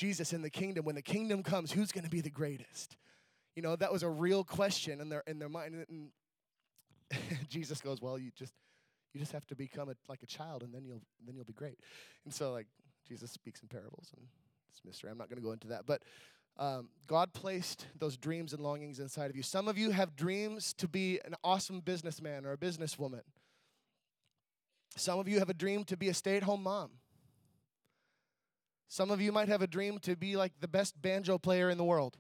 Jesus 0.00 0.32
in 0.32 0.41
the 0.41 0.49
kingdom, 0.49 0.87
when 0.87 0.94
the 0.94 1.02
kingdom 1.02 1.43
comes, 1.43 1.70
who's 1.70 1.93
going 1.93 2.05
to 2.05 2.11
be 2.11 2.23
the 2.23 2.31
greatest? 2.31 2.97
You 3.55 3.61
know, 3.61 3.76
that 3.76 3.93
was 3.93 4.02
a 4.02 4.08
real 4.08 4.44
question 4.44 4.99
in 4.99 5.11
their 5.11 5.23
in 5.26 5.38
their 5.38 5.50
mind. 5.50 5.85
And 5.91 6.08
Jesus 7.50 7.82
goes, 7.82 8.00
"Well, 8.00 8.19
you 8.19 8.31
just 8.35 8.55
you 9.12 9.20
just 9.20 9.32
have 9.32 9.47
to 9.49 9.55
become 9.55 9.91
a, 9.91 9.94
like 10.08 10.23
a 10.23 10.26
child, 10.26 10.62
and 10.62 10.73
then 10.73 10.87
you'll 10.87 11.02
then 11.26 11.37
you'll 11.37 11.44
be 11.44 11.52
great." 11.52 11.79
And 12.25 12.32
so, 12.32 12.50
like 12.50 12.67
Jesus 13.06 13.31
speaks 13.31 13.61
in 13.61 13.69
parables, 13.69 14.11
and 14.17 14.26
it's 14.70 14.81
mystery. 14.87 15.11
I'm 15.11 15.19
not 15.19 15.29
going 15.29 15.38
to 15.38 15.44
go 15.44 15.52
into 15.52 15.69
that, 15.69 15.85
but 15.85 16.02
um, 16.56 16.88
God 17.06 17.35
placed 17.35 17.87
those 17.99 18.17
dreams 18.17 18.55
and 18.55 18.62
longings 18.62 19.00
inside 19.00 19.29
of 19.29 19.37
you. 19.37 19.43
Some 19.43 19.69
of 19.69 19.76
you 19.76 19.91
have 19.91 20.17
dreams 20.17 20.73
to 20.79 20.88
be 20.88 21.20
an 21.26 21.35
awesome 21.44 21.81
businessman 21.81 22.47
or 22.47 22.52
a 22.52 22.56
businesswoman. 22.56 23.23
Some 24.97 25.19
of 25.19 25.29
you 25.29 25.41
have 25.41 25.50
a 25.50 25.55
dream 25.55 25.85
to 25.85 25.97
be 25.99 26.08
a 26.08 26.14
stay-at-home 26.14 26.62
mom. 26.62 26.91
Some 28.90 29.12
of 29.12 29.20
you 29.20 29.31
might 29.31 29.46
have 29.46 29.62
a 29.62 29.69
dream 29.69 30.00
to 30.00 30.16
be 30.16 30.34
like 30.34 30.52
the 30.60 30.66
best 30.66 31.00
banjo 31.00 31.38
player 31.38 31.70
in 31.70 31.78
the 31.78 31.84
world. 31.84 32.19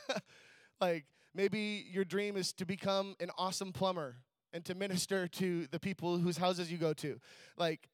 like 0.80 1.04
maybe 1.32 1.86
your 1.88 2.04
dream 2.04 2.36
is 2.36 2.52
to 2.54 2.66
become 2.66 3.14
an 3.20 3.30
awesome 3.38 3.72
plumber 3.72 4.16
and 4.52 4.64
to 4.64 4.74
minister 4.74 5.28
to 5.28 5.68
the 5.68 5.78
people 5.78 6.18
whose 6.18 6.38
houses 6.38 6.72
you 6.72 6.76
go 6.76 6.92
to. 6.94 7.20
Like 7.56 7.88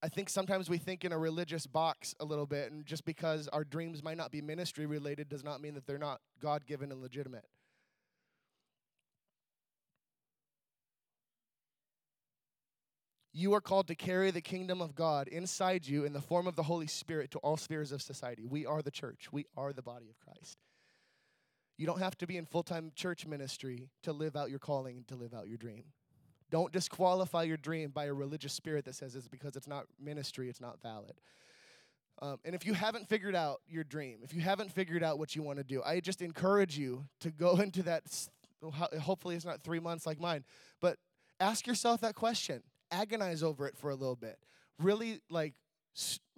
I 0.00 0.08
think 0.08 0.28
sometimes 0.28 0.70
we 0.70 0.78
think 0.78 1.04
in 1.04 1.10
a 1.10 1.18
religious 1.18 1.66
box 1.66 2.14
a 2.20 2.24
little 2.24 2.46
bit, 2.46 2.70
and 2.70 2.86
just 2.86 3.04
because 3.04 3.48
our 3.48 3.64
dreams 3.64 4.00
might 4.00 4.16
not 4.16 4.30
be 4.30 4.40
ministry 4.40 4.86
related 4.86 5.28
does 5.28 5.42
not 5.42 5.60
mean 5.60 5.74
that 5.74 5.88
they're 5.88 5.98
not 5.98 6.20
God 6.40 6.66
given 6.66 6.92
and 6.92 7.02
legitimate. 7.02 7.46
You 13.32 13.54
are 13.54 13.60
called 13.60 13.86
to 13.88 13.94
carry 13.94 14.30
the 14.30 14.40
kingdom 14.40 14.82
of 14.82 14.94
God 14.94 15.28
inside 15.28 15.86
you 15.86 16.04
in 16.04 16.12
the 16.12 16.20
form 16.20 16.46
of 16.46 16.56
the 16.56 16.64
Holy 16.64 16.88
Spirit 16.88 17.30
to 17.32 17.38
all 17.38 17.56
spheres 17.56 17.92
of 17.92 18.02
society. 18.02 18.44
We 18.44 18.66
are 18.66 18.82
the 18.82 18.90
church, 18.90 19.28
we 19.32 19.46
are 19.56 19.72
the 19.72 19.82
body 19.82 20.08
of 20.08 20.18
Christ. 20.18 20.58
You 21.78 21.86
don't 21.86 22.00
have 22.00 22.18
to 22.18 22.26
be 22.26 22.36
in 22.36 22.44
full 22.44 22.62
time 22.62 22.92
church 22.94 23.26
ministry 23.26 23.88
to 24.02 24.12
live 24.12 24.36
out 24.36 24.50
your 24.50 24.58
calling 24.58 24.96
and 24.98 25.08
to 25.08 25.16
live 25.16 25.32
out 25.32 25.48
your 25.48 25.56
dream. 25.56 25.84
Don't 26.50 26.72
disqualify 26.72 27.44
your 27.44 27.56
dream 27.56 27.90
by 27.90 28.06
a 28.06 28.12
religious 28.12 28.52
spirit 28.52 28.84
that 28.84 28.96
says 28.96 29.14
it's 29.14 29.28
because 29.28 29.56
it's 29.56 29.68
not 29.68 29.86
ministry, 29.98 30.48
it's 30.48 30.60
not 30.60 30.82
valid. 30.82 31.14
Um, 32.20 32.38
and 32.44 32.54
if 32.54 32.66
you 32.66 32.74
haven't 32.74 33.08
figured 33.08 33.34
out 33.34 33.60
your 33.66 33.84
dream, 33.84 34.18
if 34.22 34.34
you 34.34 34.42
haven't 34.42 34.72
figured 34.72 35.02
out 35.02 35.18
what 35.18 35.34
you 35.34 35.42
want 35.42 35.58
to 35.58 35.64
do, 35.64 35.82
I 35.82 36.00
just 36.00 36.20
encourage 36.20 36.76
you 36.76 37.06
to 37.20 37.30
go 37.30 37.56
into 37.60 37.82
that. 37.84 38.02
Hopefully, 39.00 39.36
it's 39.36 39.46
not 39.46 39.62
three 39.62 39.80
months 39.80 40.04
like 40.04 40.20
mine, 40.20 40.44
but 40.82 40.98
ask 41.38 41.66
yourself 41.66 42.02
that 42.02 42.14
question 42.14 42.62
agonize 42.90 43.42
over 43.42 43.66
it 43.66 43.76
for 43.76 43.90
a 43.90 43.94
little 43.94 44.16
bit. 44.16 44.38
Really, 44.78 45.20
like, 45.30 45.54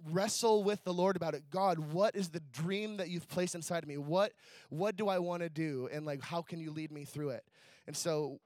wrestle 0.05 0.63
with 0.63 0.83
the 0.83 0.93
Lord 0.93 1.15
about 1.15 1.33
it. 1.33 1.43
God, 1.49 1.79
what 1.79 2.15
is 2.15 2.29
the 2.29 2.41
dream 2.51 2.97
that 2.97 3.09
you've 3.09 3.27
placed 3.27 3.55
inside 3.55 3.83
of 3.83 3.89
me? 3.89 3.97
What 3.97 4.33
what 4.69 4.95
do 4.95 5.07
I 5.07 5.19
want 5.19 5.43
to 5.43 5.49
do 5.49 5.87
and 5.91 6.05
like 6.05 6.21
how 6.21 6.41
can 6.41 6.59
you 6.59 6.71
lead 6.71 6.91
me 6.91 7.05
through 7.05 7.29
it? 7.29 7.43
And 7.87 7.95
so 7.95 8.39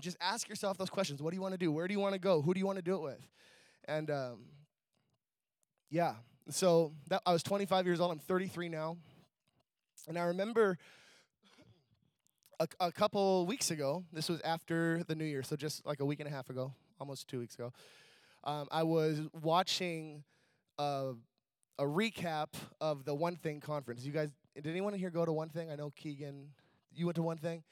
just 0.00 0.16
ask 0.20 0.48
yourself 0.48 0.78
those 0.78 0.90
questions. 0.90 1.22
What 1.22 1.30
do 1.30 1.36
you 1.36 1.42
want 1.42 1.52
to 1.52 1.58
do? 1.58 1.72
Where 1.72 1.88
do 1.88 1.94
you 1.94 2.00
want 2.00 2.14
to 2.14 2.20
go? 2.20 2.40
Who 2.42 2.54
do 2.54 2.60
you 2.60 2.66
want 2.66 2.76
to 2.76 2.82
do 2.82 2.94
it 2.94 3.02
with? 3.02 3.26
And 3.86 4.10
um, 4.10 4.44
yeah, 5.90 6.14
so 6.48 6.92
that 7.08 7.22
I 7.26 7.32
was 7.32 7.42
25 7.42 7.86
years 7.86 8.00
old. 8.00 8.12
I'm 8.12 8.18
33 8.18 8.68
now, 8.68 8.96
and 10.08 10.18
I 10.18 10.22
remember 10.24 10.78
a, 12.60 12.68
a 12.78 12.92
couple 12.92 13.46
weeks 13.46 13.70
ago. 13.70 14.04
This 14.12 14.28
was 14.28 14.40
after 14.42 15.02
the 15.04 15.14
New 15.14 15.24
Year, 15.24 15.42
so 15.42 15.56
just 15.56 15.84
like 15.84 16.00
a 16.00 16.04
week 16.04 16.20
and 16.20 16.28
a 16.28 16.32
half 16.32 16.48
ago 16.50 16.72
almost 17.00 17.28
two 17.28 17.38
weeks 17.40 17.54
ago, 17.54 17.72
um, 18.44 18.68
I 18.70 18.82
was 18.82 19.20
watching 19.42 20.22
a, 20.78 21.12
a 21.78 21.84
recap 21.84 22.48
of 22.80 23.04
the 23.04 23.14
One 23.14 23.36
Thing 23.36 23.60
conference. 23.60 24.04
You 24.04 24.12
guys, 24.12 24.30
did 24.54 24.66
anyone 24.66 24.94
here 24.94 25.10
go 25.10 25.24
to 25.24 25.32
One 25.32 25.48
Thing? 25.48 25.70
I 25.70 25.76
know 25.76 25.90
Keegan, 25.96 26.50
you 26.92 27.06
went 27.06 27.16
to 27.16 27.22
One 27.22 27.38
Thing. 27.38 27.64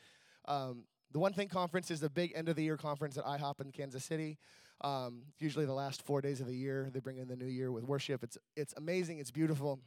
Um, 0.46 0.84
the 1.12 1.18
One 1.18 1.32
Thing 1.32 1.48
conference 1.48 1.90
is 1.90 2.00
the 2.00 2.10
big 2.10 2.32
end 2.34 2.48
of 2.48 2.56
the 2.56 2.62
year 2.62 2.76
conference 2.76 3.16
at 3.16 3.24
IHOP 3.24 3.60
in 3.60 3.72
Kansas 3.72 4.04
City. 4.04 4.38
Um, 4.80 5.22
usually 5.38 5.64
the 5.64 5.72
last 5.72 6.02
four 6.02 6.20
days 6.20 6.40
of 6.40 6.46
the 6.46 6.54
year. 6.54 6.88
They 6.92 7.00
bring 7.00 7.16
in 7.16 7.28
the 7.28 7.36
new 7.36 7.46
year 7.46 7.72
with 7.72 7.84
worship. 7.84 8.22
It's 8.22 8.38
it's 8.56 8.74
amazing. 8.76 9.18
It's 9.18 9.30
beautiful. 9.30 9.80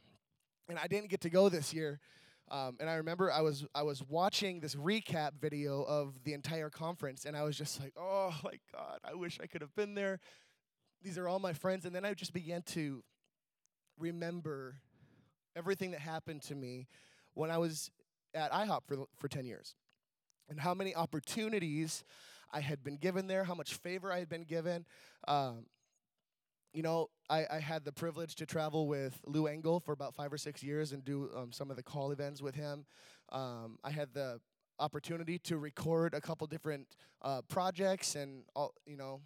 And 0.68 0.78
I 0.78 0.86
didn't 0.86 1.08
get 1.10 1.20
to 1.22 1.30
go 1.30 1.48
this 1.48 1.72
year, 1.72 1.98
Um, 2.50 2.76
and 2.80 2.90
I 2.90 2.94
remember 2.94 3.32
I 3.32 3.40
was 3.40 3.64
I 3.74 3.82
was 3.82 4.02
watching 4.02 4.60
this 4.60 4.74
recap 4.74 5.32
video 5.40 5.82
of 5.82 6.22
the 6.24 6.34
entire 6.34 6.70
conference, 6.70 7.24
and 7.24 7.36
I 7.36 7.44
was 7.44 7.56
just 7.56 7.80
like, 7.80 7.94
"Oh 7.96 8.34
my 8.44 8.58
God, 8.74 8.98
I 9.04 9.14
wish 9.14 9.38
I 9.42 9.46
could 9.46 9.62
have 9.62 9.74
been 9.74 9.94
there." 9.94 10.20
These 11.02 11.18
are 11.18 11.28
all 11.28 11.38
my 11.38 11.52
friends, 11.52 11.84
and 11.86 11.94
then 11.94 12.04
I 12.04 12.14
just 12.14 12.32
began 12.32 12.62
to 12.62 13.02
remember 13.98 14.76
everything 15.56 15.92
that 15.92 16.00
happened 16.00 16.42
to 16.42 16.54
me 16.54 16.88
when 17.34 17.50
I 17.50 17.58
was 17.58 17.90
at 18.34 18.52
IHOP 18.52 18.80
for 18.86 19.06
for 19.16 19.28
ten 19.28 19.46
years, 19.46 19.74
and 20.48 20.60
how 20.60 20.74
many 20.74 20.94
opportunities 20.94 22.04
I 22.52 22.60
had 22.60 22.84
been 22.84 22.96
given 22.96 23.28
there, 23.28 23.44
how 23.44 23.54
much 23.54 23.74
favor 23.74 24.12
I 24.12 24.18
had 24.18 24.28
been 24.28 24.44
given. 24.44 24.84
Um, 25.26 25.66
you 26.72 26.82
know, 26.82 27.10
I, 27.28 27.46
I, 27.50 27.58
had 27.58 27.84
the 27.84 27.92
privilege 27.92 28.34
to 28.36 28.46
travel 28.46 28.86
with 28.86 29.20
Lou 29.26 29.46
Engle 29.46 29.80
for 29.80 29.92
about 29.92 30.14
five 30.14 30.32
or 30.32 30.38
six 30.38 30.62
years 30.62 30.92
and 30.92 31.04
do 31.04 31.28
um, 31.36 31.52
some 31.52 31.70
of 31.70 31.76
the 31.76 31.82
call 31.82 32.12
events 32.12 32.40
with 32.40 32.54
him. 32.54 32.86
Um, 33.30 33.78
I 33.84 33.90
had 33.90 34.14
the 34.14 34.40
opportunity 34.78 35.38
to 35.40 35.58
record 35.58 36.14
a 36.14 36.20
couple 36.20 36.46
different 36.46 36.86
uh, 37.22 37.42
projects 37.42 38.14
and 38.14 38.44
all, 38.56 38.74
you 38.86 38.96
know, 38.96 39.20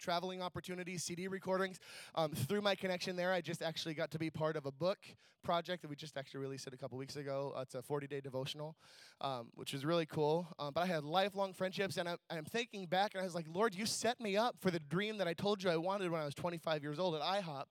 traveling 0.00 0.42
opportunities, 0.42 1.04
CD 1.04 1.28
recordings. 1.28 1.78
Um, 2.14 2.32
through 2.32 2.62
my 2.62 2.74
connection 2.74 3.16
there, 3.16 3.32
I 3.32 3.40
just 3.40 3.62
actually 3.62 3.94
got 3.94 4.10
to 4.12 4.18
be 4.18 4.30
part 4.30 4.56
of 4.56 4.66
a 4.66 4.72
book 4.72 4.98
project 5.42 5.82
that 5.82 5.88
we 5.88 5.96
just 5.96 6.16
actually 6.16 6.40
released 6.40 6.66
it 6.66 6.74
a 6.74 6.76
couple 6.76 6.98
weeks 6.98 7.16
ago. 7.16 7.52
Uh, 7.56 7.60
it's 7.60 7.74
a 7.74 7.82
40 7.82 8.06
day 8.06 8.20
devotional, 8.20 8.76
um, 9.20 9.48
which 9.54 9.74
is 9.74 9.84
really 9.84 10.06
cool. 10.06 10.48
Um, 10.58 10.72
but 10.74 10.82
I 10.82 10.86
had 10.86 11.04
lifelong 11.04 11.52
friendships, 11.52 11.96
and 11.96 12.08
I'm, 12.08 12.18
I'm, 12.30 12.44
thinking 12.44 12.86
back, 12.86 13.12
and 13.14 13.20
I 13.20 13.24
was 13.24 13.34
like, 13.34 13.46
Lord, 13.52 13.74
you 13.74 13.86
set 13.86 14.20
me 14.20 14.36
up 14.36 14.56
for 14.60 14.70
the 14.70 14.80
dream 14.80 15.18
that 15.18 15.28
I 15.28 15.34
told 15.34 15.62
you 15.62 15.70
I 15.70 15.76
wanted 15.76 16.10
when 16.10 16.20
I 16.20 16.24
was 16.24 16.34
25 16.34 16.82
years 16.82 16.98
old 16.98 17.14
at 17.14 17.22
IHOP. 17.22 17.64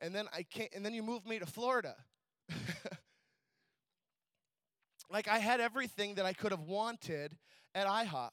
And 0.00 0.14
then 0.14 0.26
I 0.32 0.42
came, 0.42 0.68
and 0.74 0.84
then 0.84 0.94
you 0.94 1.02
moved 1.02 1.26
me 1.26 1.38
to 1.38 1.46
Florida. 1.46 1.96
like 5.10 5.28
I 5.28 5.38
had 5.38 5.60
everything 5.60 6.14
that 6.14 6.24
I 6.26 6.32
could 6.32 6.52
have 6.52 6.62
wanted 6.62 7.36
at 7.74 7.86
IHOP. 7.86 8.30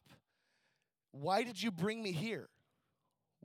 Why 1.12 1.44
did 1.44 1.62
you 1.62 1.72
bring 1.72 2.04
me 2.04 2.12
here? 2.12 2.50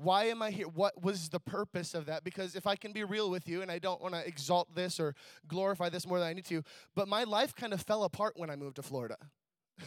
Why 0.02 0.24
am 0.24 0.40
I 0.40 0.50
here? 0.50 0.66
What 0.66 1.02
was 1.02 1.28
the 1.28 1.40
purpose 1.40 1.94
of 1.94 2.06
that? 2.06 2.24
Because 2.24 2.56
if 2.56 2.66
I 2.66 2.74
can 2.74 2.92
be 2.92 3.04
real 3.04 3.30
with 3.30 3.46
you, 3.46 3.60
and 3.60 3.70
I 3.70 3.78
don't 3.78 4.00
want 4.00 4.14
to 4.14 4.26
exalt 4.26 4.74
this 4.74 4.98
or 4.98 5.14
glorify 5.46 5.90
this 5.90 6.06
more 6.06 6.18
than 6.18 6.28
I 6.28 6.32
need 6.32 6.46
to, 6.46 6.62
but 6.94 7.06
my 7.06 7.24
life 7.24 7.54
kind 7.54 7.74
of 7.74 7.82
fell 7.82 8.04
apart 8.04 8.34
when 8.36 8.48
I 8.48 8.56
moved 8.56 8.76
to 8.76 8.82
Florida. 8.82 9.16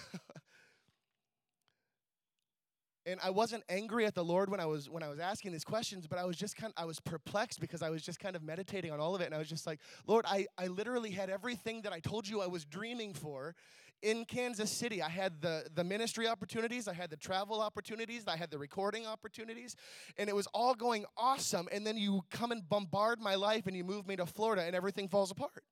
and 3.05 3.19
I 3.23 3.31
wasn't 3.31 3.63
angry 3.69 4.05
at 4.05 4.15
the 4.15 4.23
Lord 4.23 4.49
when 4.49 4.59
I 4.59 4.65
was 4.65 4.89
when 4.89 5.03
I 5.03 5.09
was 5.09 5.19
asking 5.19 5.51
these 5.51 5.63
questions, 5.63 6.07
but 6.07 6.19
I 6.19 6.25
was 6.25 6.37
just 6.37 6.55
kind 6.55 6.73
of, 6.75 6.81
I 6.81 6.85
was 6.85 6.99
perplexed 6.99 7.59
because 7.59 7.81
I 7.81 7.89
was 7.89 8.01
just 8.01 8.19
kind 8.19 8.35
of 8.35 8.43
meditating 8.43 8.91
on 8.91 8.99
all 8.99 9.15
of 9.15 9.21
it, 9.21 9.25
and 9.25 9.35
I 9.35 9.39
was 9.39 9.49
just 9.49 9.65
like, 9.67 9.79
Lord, 10.07 10.25
I 10.27 10.45
I 10.57 10.67
literally 10.67 11.11
had 11.11 11.29
everything 11.29 11.81
that 11.81 11.91
I 11.93 11.99
told 11.99 12.27
you 12.27 12.41
I 12.41 12.47
was 12.47 12.65
dreaming 12.65 13.13
for, 13.13 13.55
in 14.03 14.25
Kansas 14.25 14.69
City, 14.69 15.01
I 15.01 15.09
had 15.09 15.41
the, 15.41 15.65
the 15.73 15.83
ministry 15.83 16.27
opportunities, 16.27 16.87
I 16.87 16.93
had 16.93 17.09
the 17.09 17.17
travel 17.17 17.61
opportunities, 17.61 18.25
I 18.27 18.35
had 18.35 18.51
the 18.51 18.59
recording 18.59 19.07
opportunities, 19.07 19.75
and 20.17 20.29
it 20.29 20.35
was 20.35 20.45
all 20.47 20.75
going 20.75 21.05
awesome. 21.17 21.69
And 21.71 21.87
then 21.87 21.97
you 21.97 22.21
come 22.29 22.51
and 22.51 22.67
bombard 22.67 23.21
my 23.21 23.35
life 23.35 23.65
and 23.65 23.75
you 23.75 23.83
move 23.83 24.05
me 24.05 24.17
to 24.17 24.25
Florida 24.25 24.63
and 24.63 24.75
everything 24.75 25.07
falls 25.07 25.31
apart. 25.31 25.63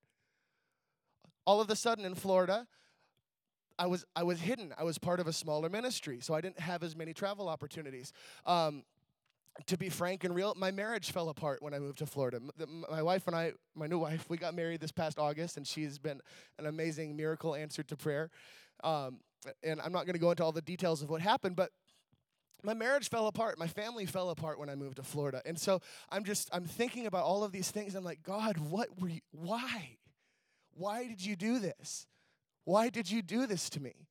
All 1.46 1.60
of 1.60 1.70
a 1.70 1.76
sudden 1.76 2.06
in 2.06 2.16
Florida, 2.16 2.68
I 3.78 3.88
was 3.88 4.06
I 4.16 4.24
was 4.24 4.40
hidden. 4.40 4.74
I 4.78 4.84
was 4.84 4.98
part 4.98 5.20
of 5.20 5.28
a 5.28 5.34
smaller 5.34 5.70
ministry, 5.70 6.20
so 6.22 6.34
I 6.34 6.42
didn't 6.42 6.60
have 6.60 6.84
as 6.84 6.96
many 6.96 7.14
travel 7.14 7.50
opportunities. 7.50 8.14
Um, 8.46 8.84
to 9.68 9.78
be 9.78 9.90
frank 9.90 10.24
and 10.24 10.36
real, 10.36 10.54
my 10.56 10.72
marriage 10.72 11.12
fell 11.12 11.30
apart 11.30 11.62
when 11.62 11.74
I 11.74 11.80
moved 11.80 12.00
to 12.00 12.06
Florida. 12.06 12.40
My 12.90 13.02
wife 13.02 13.28
and 13.28 13.36
I, 13.36 13.54
my 13.76 13.88
new 13.88 14.00
wife, 14.00 14.26
we 14.30 14.38
got 14.38 14.54
married 14.54 14.82
this 14.82 14.92
past 14.92 15.20
August, 15.20 15.58
and 15.58 15.66
she's 15.66 15.98
been 15.98 16.22
an 16.60 16.66
amazing 16.66 17.16
miracle 17.16 17.56
answered 17.56 17.88
to 17.90 17.96
prayer. 17.96 18.30
Um, 18.84 19.20
and 19.64 19.82
I'm 19.82 19.92
not 19.92 20.06
going 20.06 20.14
to 20.14 20.20
go 20.20 20.32
into 20.32 20.44
all 20.44 20.52
the 20.52 20.62
details 20.62 21.02
of 21.02 21.10
what 21.10 21.22
happened, 21.22 21.56
but 21.56 21.72
my 22.64 22.74
marriage 22.74 23.10
fell 23.10 23.28
apart. 23.28 23.58
My 23.58 23.68
family 23.68 24.06
fell 24.06 24.30
apart 24.30 24.60
when 24.60 24.70
I 24.70 24.76
moved 24.76 24.98
to 24.98 25.04
Florida. 25.04 25.42
And 25.46 25.60
so 25.60 25.82
I'm 26.10 26.24
just, 26.24 26.50
I'm 26.54 26.66
thinking 26.66 27.08
about 27.08 27.24
all 27.24 27.44
of 27.44 27.52
these 27.52 27.72
things. 27.72 27.96
I'm 27.96 28.04
like, 28.04 28.22
God, 28.24 28.58
what 28.58 29.00
were 29.00 29.10
you, 29.10 29.22
why? 29.32 29.98
Why 30.74 31.08
did 31.08 31.26
you 31.26 31.36
do 31.36 31.60
this? 31.60 32.06
Why 32.64 32.90
did 32.90 33.10
you 33.10 33.22
do 33.22 33.48
this 33.48 33.70
to 33.72 33.80
me? 33.80 34.08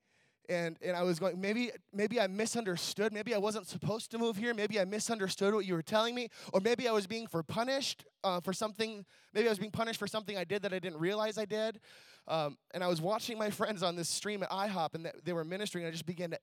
And 0.49 0.77
and 0.83 0.97
I 0.97 1.03
was 1.03 1.19
going 1.19 1.41
maybe 1.41 1.71
maybe 1.93 2.21
I 2.21 2.27
misunderstood. 2.27 3.13
Maybe 3.13 3.35
I 3.35 3.39
wasn't 3.39 3.67
supposed 3.67 4.11
to 4.13 4.19
move 4.19 4.37
here. 4.37 4.55
Maybe 4.55 4.81
I 4.81 4.85
misunderstood 4.85 5.55
what 5.55 5.65
you 5.65 5.75
were 5.75 5.83
telling 5.83 6.15
me. 6.15 6.29
Or 6.53 6.61
maybe 6.61 6.89
I 6.89 6.93
was 6.93 7.07
being 7.07 7.27
for 7.27 7.43
punished 7.43 8.05
uh, 8.25 8.41
for 8.41 8.53
something 8.53 9.05
maybe 9.33 9.47
I 9.47 9.51
was 9.51 9.59
being 9.59 9.71
punished 9.71 9.99
for 9.99 10.07
something 10.07 10.37
I 10.37 10.45
did 10.45 10.63
that 10.63 10.73
I 10.73 10.79
didn't 10.79 10.99
realize 10.99 11.39
I 11.39 11.45
did. 11.45 11.81
Um, 12.27 12.59
and 12.73 12.83
I 12.83 12.89
was 12.89 13.01
watching 13.01 13.39
my 13.39 13.51
friends 13.61 13.83
on 13.83 13.97
this 13.97 14.09
stream 14.09 14.43
at 14.43 14.51
IHOP 14.51 14.95
and 14.95 15.11
they 15.25 15.33
were 15.33 15.45
ministering. 15.45 15.85
And 15.85 15.89
I 15.89 15.93
just 15.93 16.07
began 16.07 16.31
to 16.31 16.39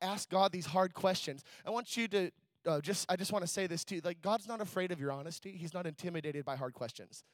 ask 0.00 0.28
God 0.28 0.52
these 0.52 0.66
hard 0.66 0.94
questions. 0.94 1.42
I 1.66 1.70
want 1.70 1.96
you 1.96 2.08
to 2.08 2.30
uh, 2.66 2.80
just 2.80 3.10
I 3.10 3.16
just 3.16 3.32
want 3.32 3.42
to 3.42 3.50
say 3.50 3.66
this 3.66 3.84
too 3.84 4.00
like 4.04 4.22
God's 4.22 4.48
not 4.48 4.60
afraid 4.60 4.92
of 4.92 5.00
your 5.00 5.12
honesty. 5.12 5.52
He's 5.52 5.74
not 5.74 5.86
intimidated 5.86 6.44
by 6.44 6.56
hard 6.56 6.74
questions. 6.74 7.24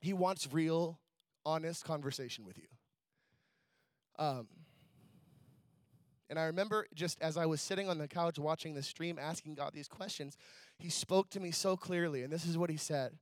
He 0.00 0.12
wants 0.12 0.48
real 0.50 0.98
honest 1.44 1.84
conversation 1.84 2.44
with 2.44 2.58
you 2.58 2.66
um, 4.18 4.46
and 6.28 6.38
I 6.38 6.44
remember 6.44 6.86
just 6.94 7.20
as 7.20 7.36
I 7.36 7.46
was 7.46 7.60
sitting 7.60 7.88
on 7.88 7.98
the 7.98 8.06
couch 8.06 8.38
watching 8.38 8.74
the 8.74 8.82
stream, 8.82 9.18
asking 9.18 9.54
God 9.54 9.72
these 9.74 9.88
questions, 9.88 10.36
He 10.78 10.88
spoke 10.88 11.30
to 11.30 11.40
me 11.40 11.50
so 11.50 11.76
clearly. 11.76 12.22
And 12.22 12.32
this 12.32 12.46
is 12.46 12.56
what 12.56 12.70
He 12.70 12.76
said 12.76 13.12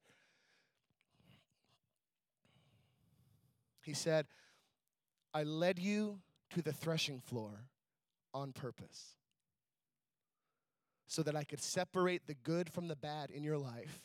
He 3.89 3.95
said, 3.95 4.27
I 5.33 5.45
led 5.45 5.79
you 5.79 6.19
to 6.51 6.61
the 6.61 6.75
threshing 6.75 7.21
floor 7.21 7.65
on 8.35 8.53
purpose 8.53 9.15
so 11.07 11.23
that 11.23 11.35
I 11.35 11.43
could 11.43 11.63
separate 11.63 12.27
the 12.27 12.35
good 12.35 12.69
from 12.71 12.89
the 12.89 12.97
bad 12.97 13.31
in 13.31 13.43
your 13.43 13.57
life. 13.57 14.03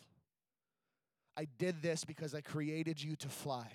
I 1.36 1.50
did 1.58 1.82
this 1.82 2.06
because 2.06 2.34
I 2.34 2.40
created 2.40 3.04
you 3.04 3.18
to 3.18 3.28
fly 3.28 3.68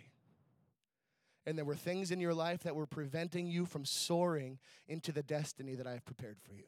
and 1.49 1.57
there 1.57 1.65
were 1.65 1.75
things 1.75 2.11
in 2.11 2.21
your 2.21 2.35
life 2.35 2.63
that 2.65 2.77
were 2.77 2.87
preventing 2.87 3.47
you 3.47 3.65
from 3.65 3.87
soaring 3.87 4.59
into 4.87 5.13
the 5.13 5.23
destiny 5.23 5.75
that 5.77 5.87
I 5.87 5.93
have 5.93 6.05
prepared 6.05 6.37
for 6.43 6.53
you. 6.53 6.65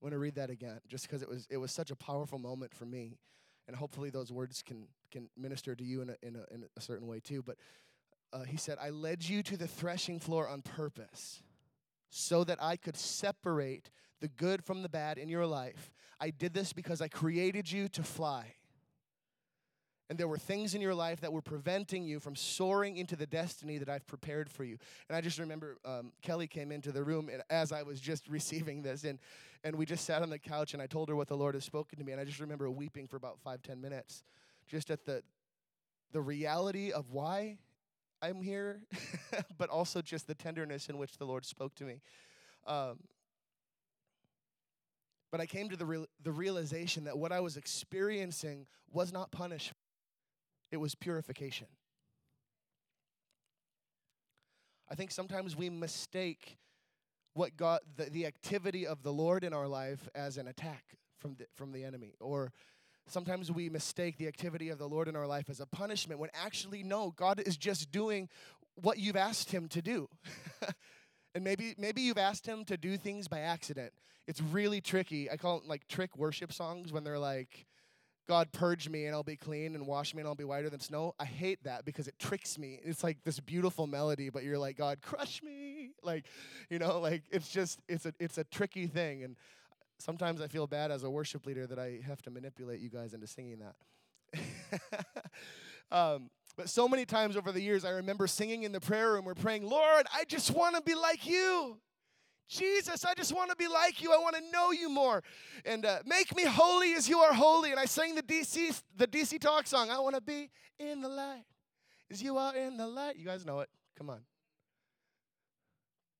I 0.00 0.04
want 0.04 0.12
to 0.12 0.20
read 0.20 0.36
that 0.36 0.50
again 0.50 0.78
just 0.86 1.04
because 1.04 1.20
it 1.20 1.28
was, 1.28 1.48
it 1.50 1.56
was 1.56 1.72
such 1.72 1.90
a 1.90 1.96
powerful 1.96 2.38
moment 2.38 2.72
for 2.72 2.86
me. 2.86 3.18
And 3.66 3.74
hopefully 3.74 4.10
those 4.10 4.30
words 4.30 4.62
can, 4.62 4.86
can 5.10 5.28
minister 5.36 5.74
to 5.74 5.82
you 5.82 6.00
in 6.00 6.10
a, 6.10 6.16
in 6.22 6.36
a, 6.36 6.54
in 6.54 6.64
a 6.76 6.80
certain 6.80 7.08
way 7.08 7.18
too. 7.18 7.42
But 7.42 7.56
uh, 8.32 8.44
he 8.44 8.56
said, 8.56 8.78
I 8.80 8.90
led 8.90 9.28
you 9.28 9.42
to 9.42 9.56
the 9.56 9.66
threshing 9.66 10.20
floor 10.20 10.48
on 10.48 10.62
purpose 10.62 11.42
so 12.10 12.44
that 12.44 12.62
I 12.62 12.76
could 12.76 12.96
separate 12.96 13.90
the 14.20 14.28
good 14.28 14.62
from 14.64 14.82
the 14.82 14.88
bad 14.88 15.18
in 15.18 15.28
your 15.28 15.44
life. 15.44 15.90
I 16.20 16.30
did 16.30 16.54
this 16.54 16.72
because 16.72 17.00
I 17.00 17.08
created 17.08 17.68
you 17.68 17.88
to 17.88 18.04
fly 18.04 18.54
and 20.08 20.18
there 20.18 20.28
were 20.28 20.38
things 20.38 20.74
in 20.74 20.80
your 20.80 20.94
life 20.94 21.20
that 21.20 21.32
were 21.32 21.42
preventing 21.42 22.04
you 22.04 22.20
from 22.20 22.36
soaring 22.36 22.96
into 22.96 23.16
the 23.16 23.26
destiny 23.26 23.78
that 23.78 23.88
I've 23.88 24.06
prepared 24.06 24.48
for 24.48 24.62
you. 24.62 24.78
And 25.08 25.16
I 25.16 25.20
just 25.20 25.38
remember 25.38 25.78
um, 25.84 26.12
Kelly 26.22 26.46
came 26.46 26.70
into 26.70 26.92
the 26.92 27.02
room 27.02 27.28
and 27.32 27.42
as 27.50 27.72
I 27.72 27.82
was 27.82 28.00
just 28.00 28.28
receiving 28.28 28.82
this, 28.82 29.04
and, 29.04 29.18
and 29.64 29.74
we 29.74 29.84
just 29.84 30.04
sat 30.04 30.22
on 30.22 30.30
the 30.30 30.38
couch, 30.38 30.74
and 30.74 30.82
I 30.82 30.86
told 30.86 31.08
her 31.08 31.16
what 31.16 31.28
the 31.28 31.36
Lord 31.36 31.54
has 31.54 31.64
spoken 31.64 31.98
to 31.98 32.04
me, 32.04 32.12
and 32.12 32.20
I 32.20 32.24
just 32.24 32.40
remember 32.40 32.70
weeping 32.70 33.08
for 33.08 33.16
about 33.16 33.40
five, 33.40 33.62
ten 33.62 33.80
minutes, 33.80 34.22
just 34.68 34.90
at 34.90 35.04
the, 35.04 35.22
the 36.12 36.20
reality 36.20 36.92
of 36.92 37.10
why 37.10 37.58
I'm 38.22 38.40
here, 38.42 38.82
but 39.58 39.70
also 39.70 40.02
just 40.02 40.28
the 40.28 40.34
tenderness 40.34 40.88
in 40.88 40.98
which 40.98 41.18
the 41.18 41.24
Lord 41.24 41.44
spoke 41.44 41.74
to 41.76 41.84
me. 41.84 42.00
Um, 42.66 43.00
but 45.32 45.40
I 45.40 45.46
came 45.46 45.68
to 45.68 45.76
the, 45.76 46.06
the 46.22 46.32
realization 46.32 47.04
that 47.04 47.18
what 47.18 47.32
I 47.32 47.40
was 47.40 47.56
experiencing 47.56 48.66
was 48.92 49.12
not 49.12 49.32
punishment 49.32 49.76
it 50.70 50.78
was 50.78 50.94
purification. 50.94 51.68
I 54.88 54.94
think 54.94 55.10
sometimes 55.10 55.56
we 55.56 55.68
mistake 55.68 56.58
what 57.34 57.56
God, 57.56 57.80
the, 57.96 58.04
the 58.04 58.26
activity 58.26 58.86
of 58.86 59.02
the 59.02 59.12
Lord 59.12 59.44
in 59.44 59.52
our 59.52 59.68
life 59.68 60.08
as 60.14 60.36
an 60.36 60.48
attack 60.48 60.96
from 61.18 61.34
the, 61.34 61.46
from 61.54 61.72
the 61.72 61.84
enemy. 61.84 62.14
Or 62.20 62.52
sometimes 63.06 63.50
we 63.50 63.68
mistake 63.68 64.16
the 64.16 64.28
activity 64.28 64.68
of 64.68 64.78
the 64.78 64.88
Lord 64.88 65.08
in 65.08 65.16
our 65.16 65.26
life 65.26 65.50
as 65.50 65.60
a 65.60 65.66
punishment 65.66 66.20
when 66.20 66.30
actually, 66.34 66.82
no, 66.82 67.12
God 67.16 67.40
is 67.40 67.56
just 67.56 67.90
doing 67.90 68.28
what 68.76 68.98
you've 68.98 69.16
asked 69.16 69.50
Him 69.50 69.68
to 69.68 69.82
do. 69.82 70.08
and 71.34 71.42
maybe, 71.44 71.74
maybe 71.78 72.02
you've 72.02 72.18
asked 72.18 72.46
Him 72.46 72.64
to 72.66 72.76
do 72.76 72.96
things 72.96 73.28
by 73.28 73.40
accident. 73.40 73.92
It's 74.26 74.40
really 74.40 74.80
tricky. 74.80 75.30
I 75.30 75.36
call 75.36 75.58
it 75.58 75.66
like 75.66 75.86
trick 75.88 76.16
worship 76.16 76.52
songs 76.52 76.92
when 76.92 77.04
they're 77.04 77.18
like, 77.18 77.66
God, 78.28 78.52
purge 78.52 78.88
me 78.88 79.06
and 79.06 79.14
I'll 79.14 79.22
be 79.22 79.36
clean 79.36 79.74
and 79.74 79.86
wash 79.86 80.14
me 80.14 80.20
and 80.20 80.28
I'll 80.28 80.34
be 80.34 80.44
whiter 80.44 80.68
than 80.68 80.80
snow. 80.80 81.14
I 81.18 81.24
hate 81.24 81.62
that 81.64 81.84
because 81.84 82.08
it 82.08 82.18
tricks 82.18 82.58
me. 82.58 82.80
It's 82.82 83.04
like 83.04 83.18
this 83.24 83.38
beautiful 83.40 83.86
melody, 83.86 84.30
but 84.30 84.42
you're 84.42 84.58
like, 84.58 84.76
God, 84.76 85.00
crush 85.00 85.42
me. 85.42 85.90
Like, 86.02 86.26
you 86.68 86.78
know, 86.78 87.00
like 87.00 87.22
it's 87.30 87.48
just, 87.48 87.80
it's 87.88 88.06
a, 88.06 88.12
it's 88.18 88.38
a 88.38 88.44
tricky 88.44 88.86
thing. 88.86 89.22
And 89.22 89.36
sometimes 89.98 90.40
I 90.40 90.48
feel 90.48 90.66
bad 90.66 90.90
as 90.90 91.04
a 91.04 91.10
worship 91.10 91.46
leader 91.46 91.66
that 91.66 91.78
I 91.78 92.00
have 92.06 92.22
to 92.22 92.30
manipulate 92.30 92.80
you 92.80 92.90
guys 92.90 93.14
into 93.14 93.26
singing 93.26 93.60
that. 93.60 95.04
Um, 95.90 96.30
but 96.56 96.68
so 96.68 96.88
many 96.88 97.04
times 97.04 97.36
over 97.36 97.52
the 97.52 97.60
years, 97.60 97.84
I 97.84 97.90
remember 97.90 98.26
singing 98.26 98.62
in 98.62 98.72
the 98.72 98.80
prayer 98.80 99.12
room, 99.12 99.24
we're 99.24 99.34
praying, 99.34 99.68
Lord, 99.68 100.06
I 100.14 100.24
just 100.24 100.50
want 100.50 100.74
to 100.74 100.82
be 100.82 100.94
like 100.94 101.26
you. 101.26 101.78
Jesus, 102.48 103.04
I 103.04 103.14
just 103.14 103.34
want 103.34 103.50
to 103.50 103.56
be 103.56 103.66
like 103.66 104.00
you. 104.00 104.12
I 104.12 104.18
want 104.18 104.36
to 104.36 104.42
know 104.52 104.70
you 104.70 104.88
more. 104.88 105.22
And 105.64 105.84
uh, 105.84 105.98
make 106.06 106.34
me 106.36 106.44
holy 106.44 106.92
as 106.92 107.08
you 107.08 107.18
are 107.18 107.32
holy. 107.32 107.72
And 107.72 107.80
I 107.80 107.86
sang 107.86 108.14
the 108.14 108.22
DC, 108.22 108.80
the 108.96 109.06
DC 109.06 109.40
Talk 109.40 109.66
song. 109.66 109.90
I 109.90 109.98
want 109.98 110.14
to 110.14 110.20
be 110.20 110.50
in 110.78 111.00
the 111.00 111.08
light 111.08 111.44
as 112.10 112.22
you 112.22 112.38
are 112.38 112.54
in 112.54 112.76
the 112.76 112.86
light. 112.86 113.16
You 113.16 113.24
guys 113.24 113.44
know 113.44 113.60
it. 113.60 113.68
Come 113.98 114.10
on. 114.10 114.20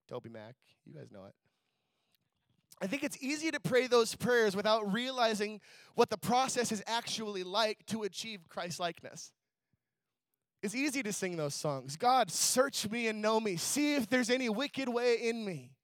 Toby 0.08 0.30
Mac, 0.30 0.54
you 0.84 0.94
guys 0.94 1.10
know 1.12 1.24
it. 1.26 1.34
I 2.80 2.86
think 2.86 3.04
it's 3.04 3.16
easy 3.22 3.50
to 3.50 3.60
pray 3.60 3.86
those 3.86 4.14
prayers 4.14 4.54
without 4.54 4.92
realizing 4.92 5.60
what 5.94 6.10
the 6.10 6.18
process 6.18 6.70
is 6.72 6.82
actually 6.86 7.42
like 7.42 7.86
to 7.86 8.02
achieve 8.02 8.40
Christ 8.48 8.78
likeness. 8.78 9.32
It's 10.62 10.74
easy 10.74 11.02
to 11.02 11.12
sing 11.12 11.36
those 11.36 11.54
songs. 11.54 11.96
God, 11.96 12.30
search 12.30 12.88
me 12.90 13.08
and 13.08 13.22
know 13.22 13.40
me. 13.40 13.56
See 13.56 13.94
if 13.94 14.08
there's 14.08 14.30
any 14.30 14.48
wicked 14.48 14.88
way 14.88 15.14
in 15.14 15.44
me. 15.44 15.75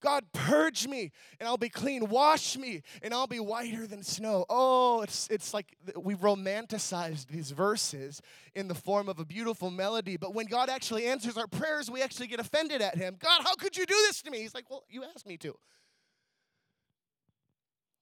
God, 0.00 0.24
purge 0.32 0.86
me 0.86 1.10
and 1.40 1.48
I'll 1.48 1.56
be 1.56 1.68
clean. 1.68 2.08
Wash 2.08 2.56
me 2.56 2.82
and 3.02 3.12
I'll 3.12 3.26
be 3.26 3.40
whiter 3.40 3.86
than 3.86 4.02
snow. 4.02 4.44
Oh, 4.48 5.02
it's, 5.02 5.28
it's 5.28 5.52
like 5.52 5.76
we 5.96 6.14
romanticized 6.14 7.26
these 7.26 7.50
verses 7.50 8.22
in 8.54 8.68
the 8.68 8.74
form 8.74 9.08
of 9.08 9.18
a 9.18 9.24
beautiful 9.24 9.70
melody. 9.70 10.16
But 10.16 10.34
when 10.34 10.46
God 10.46 10.68
actually 10.68 11.06
answers 11.06 11.36
our 11.36 11.48
prayers, 11.48 11.90
we 11.90 12.02
actually 12.02 12.28
get 12.28 12.38
offended 12.38 12.80
at 12.80 12.96
Him. 12.96 13.16
God, 13.18 13.42
how 13.42 13.54
could 13.54 13.76
you 13.76 13.86
do 13.86 13.94
this 14.06 14.22
to 14.22 14.30
me? 14.30 14.38
He's 14.38 14.54
like, 14.54 14.70
Well, 14.70 14.84
you 14.88 15.04
asked 15.04 15.26
me 15.26 15.36
to. 15.38 15.56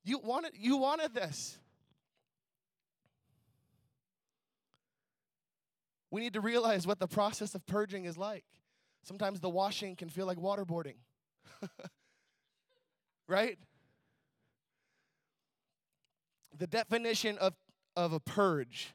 You 0.05 0.19
wanted, 0.19 0.53
you 0.55 0.77
wanted 0.77 1.15
this. 1.15 1.59
We 6.11 6.21
need 6.21 6.35
to 6.35 6.41
realize 6.41 6.87
what 6.87 7.01
the 7.01 7.09
process 7.09 7.55
of 7.55 7.67
purging 7.67 8.05
is 8.05 8.17
like. 8.17 8.45
Sometimes 9.03 9.41
the 9.41 9.51
washing 9.51 9.97
can 9.97 10.09
feel 10.09 10.27
like 10.27 10.39
waterboarding. 10.39 10.95
right? 13.29 13.59
The 16.59 16.67
definition 16.67 17.39
of, 17.39 17.55
of 17.97 18.13
a 18.13 18.21
purge 18.21 18.95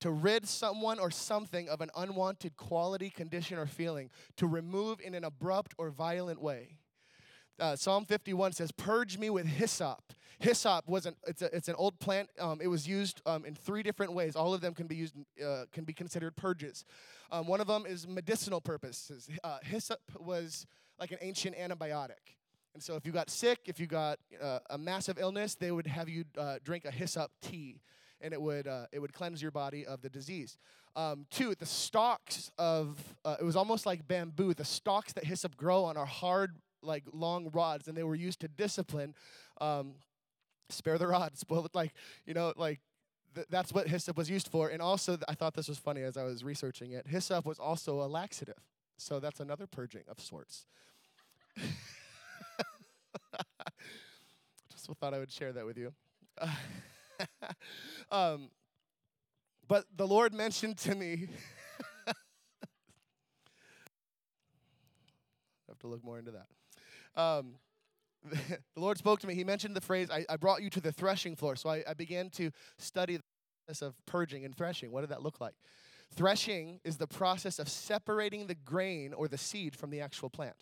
to 0.00 0.10
rid 0.10 0.48
someone 0.48 0.98
or 0.98 1.12
something 1.12 1.68
of 1.68 1.80
an 1.80 1.88
unwanted 1.96 2.56
quality, 2.56 3.08
condition, 3.08 3.56
or 3.56 3.66
feeling, 3.66 4.10
to 4.36 4.48
remove 4.48 5.00
in 5.00 5.14
an 5.14 5.22
abrupt 5.22 5.74
or 5.78 5.90
violent 5.90 6.42
way. 6.42 6.78
Uh, 7.60 7.76
Psalm 7.76 8.04
51 8.04 8.50
says, 8.50 8.72
Purge 8.72 9.16
me 9.16 9.30
with 9.30 9.46
hyssop. 9.46 10.12
Hyssop 10.40 10.88
was 10.88 11.06
an, 11.06 11.14
it's, 11.28 11.40
a, 11.40 11.54
it's 11.54 11.68
an 11.68 11.76
old 11.76 12.00
plant. 12.00 12.28
Um, 12.40 12.58
it 12.60 12.66
was 12.66 12.88
used 12.88 13.22
um, 13.26 13.44
in 13.44 13.54
three 13.54 13.84
different 13.84 14.12
ways. 14.12 14.34
All 14.34 14.52
of 14.52 14.60
them 14.60 14.74
can 14.74 14.88
be 14.88 14.96
used, 14.96 15.14
uh, 15.44 15.66
can 15.72 15.84
be 15.84 15.92
considered 15.92 16.34
purges. 16.34 16.84
Um, 17.30 17.46
one 17.46 17.60
of 17.60 17.68
them 17.68 17.86
is 17.86 18.08
medicinal 18.08 18.60
purposes. 18.60 19.30
Uh, 19.44 19.58
hyssop 19.62 20.00
was 20.18 20.66
like 21.02 21.10
an 21.10 21.18
ancient 21.20 21.56
antibiotic. 21.56 22.36
And 22.74 22.82
so, 22.82 22.94
if 22.94 23.04
you 23.04 23.10
got 23.10 23.28
sick, 23.28 23.58
if 23.66 23.80
you 23.80 23.88
got 23.88 24.20
uh, 24.40 24.60
a 24.70 24.78
massive 24.78 25.18
illness, 25.18 25.56
they 25.56 25.72
would 25.72 25.88
have 25.88 26.08
you 26.08 26.24
uh, 26.38 26.58
drink 26.64 26.84
a 26.84 26.92
hyssop 26.92 27.32
tea, 27.42 27.80
and 28.20 28.32
it 28.32 28.40
would 28.40 28.68
uh, 28.68 28.86
it 28.92 29.00
would 29.00 29.12
cleanse 29.12 29.42
your 29.42 29.50
body 29.50 29.84
of 29.84 30.00
the 30.00 30.08
disease. 30.08 30.56
Um, 30.94 31.26
two, 31.28 31.56
the 31.56 31.66
stalks 31.66 32.52
of 32.56 32.98
uh, 33.24 33.36
it 33.40 33.44
was 33.44 33.56
almost 33.56 33.84
like 33.84 34.06
bamboo. 34.06 34.54
The 34.54 34.64
stalks 34.64 35.12
that 35.14 35.24
hyssop 35.24 35.56
grow 35.56 35.84
on 35.84 35.96
are 35.96 36.06
hard, 36.06 36.56
like 36.82 37.02
long 37.12 37.50
rods, 37.52 37.88
and 37.88 37.96
they 37.96 38.04
were 38.04 38.14
used 38.14 38.38
to 38.40 38.48
discipline. 38.48 39.14
Um, 39.60 39.94
spare 40.68 40.98
the 40.98 41.08
rod, 41.08 41.36
spoil 41.36 41.66
it. 41.66 41.74
Like 41.74 41.92
you 42.26 42.32
know, 42.32 42.52
like 42.56 42.78
th- 43.34 43.48
that's 43.50 43.72
what 43.72 43.88
hyssop 43.88 44.16
was 44.16 44.30
used 44.30 44.48
for. 44.48 44.68
And 44.68 44.80
also, 44.80 45.18
I 45.28 45.34
thought 45.34 45.54
this 45.54 45.68
was 45.68 45.78
funny 45.78 46.02
as 46.02 46.16
I 46.16 46.22
was 46.22 46.44
researching 46.44 46.92
it. 46.92 47.08
Hyssop 47.08 47.44
was 47.44 47.58
also 47.58 48.00
a 48.00 48.06
laxative, 48.06 48.62
so 48.98 49.18
that's 49.18 49.40
another 49.40 49.66
purging 49.66 50.04
of 50.08 50.20
sorts. 50.20 50.64
Just 54.70 54.86
thought 55.00 55.14
I 55.14 55.18
would 55.18 55.30
share 55.30 55.52
that 55.52 55.66
with 55.66 55.78
you. 55.78 55.92
um, 58.10 58.50
but 59.68 59.86
the 59.96 60.06
Lord 60.06 60.34
mentioned 60.34 60.78
to 60.78 60.94
me. 60.94 61.28
I 62.08 62.12
have 65.68 65.78
to 65.80 65.86
look 65.86 66.04
more 66.04 66.18
into 66.18 66.32
that. 66.32 66.46
Um, 67.20 67.54
the 68.24 68.80
Lord 68.80 68.98
spoke 68.98 69.20
to 69.20 69.26
me. 69.26 69.34
He 69.34 69.44
mentioned 69.44 69.74
the 69.74 69.80
phrase, 69.80 70.08
I, 70.10 70.24
I 70.28 70.36
brought 70.36 70.62
you 70.62 70.70
to 70.70 70.80
the 70.80 70.92
threshing 70.92 71.36
floor. 71.36 71.56
So 71.56 71.68
I, 71.68 71.82
I 71.88 71.94
began 71.94 72.30
to 72.30 72.50
study 72.78 73.16
the 73.16 73.22
process 73.66 73.82
of 73.82 73.94
purging 74.06 74.44
and 74.44 74.56
threshing. 74.56 74.92
What 74.92 75.00
did 75.02 75.10
that 75.10 75.22
look 75.22 75.40
like? 75.40 75.54
Threshing 76.14 76.80
is 76.84 76.98
the 76.98 77.06
process 77.06 77.58
of 77.58 77.68
separating 77.68 78.46
the 78.46 78.54
grain 78.54 79.14
or 79.14 79.28
the 79.28 79.38
seed 79.38 79.74
from 79.74 79.90
the 79.90 80.00
actual 80.00 80.28
plant. 80.28 80.56